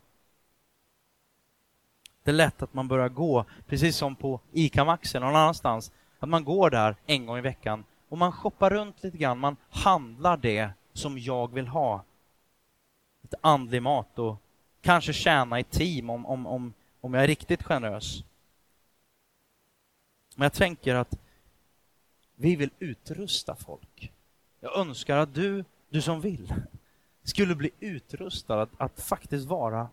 [2.23, 5.91] Det är lätt att man börjar gå, precis som på ICA Maxi eller någon annanstans,
[6.19, 9.55] att man går där en gång i veckan och man shoppar runt lite grann, man
[9.69, 12.03] handlar det som jag vill ha.
[13.21, 14.35] Lite andlig mat och
[14.81, 18.23] kanske tjäna i team om, om, om, om jag är riktigt generös.
[20.35, 21.19] Men jag tänker att
[22.41, 24.11] vi vill utrusta folk.
[24.59, 26.53] Jag önskar att du, du som vill,
[27.23, 29.89] skulle bli utrustad att, att faktiskt vara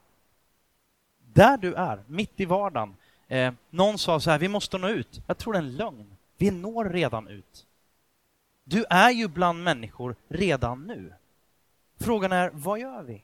[1.32, 2.96] där du är, mitt i vardagen.
[3.28, 5.20] Eh, någon sa så här, vi måste nå ut.
[5.26, 6.16] Jag tror det är en lögn.
[6.36, 7.66] Vi når redan ut.
[8.64, 11.12] Du är ju bland människor redan nu.
[11.96, 13.22] Frågan är, vad gör vi?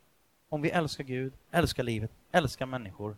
[0.48, 3.16] Om vi älskar Gud, älskar livet, älskar människor,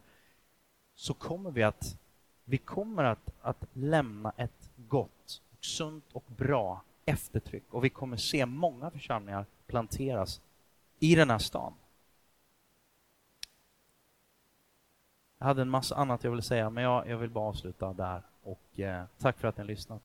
[0.94, 1.98] så kommer vi att,
[2.44, 8.46] vi kommer att, att lämna ett gott, sunt och bra eftertryck och vi kommer se
[8.46, 10.40] många församlingar planteras
[10.98, 11.74] i den här stan.
[15.38, 18.22] Jag hade en massa annat jag ville säga, men jag, jag vill bara avsluta där.
[18.42, 19.94] Och eh, tack för att ni har lyssnat.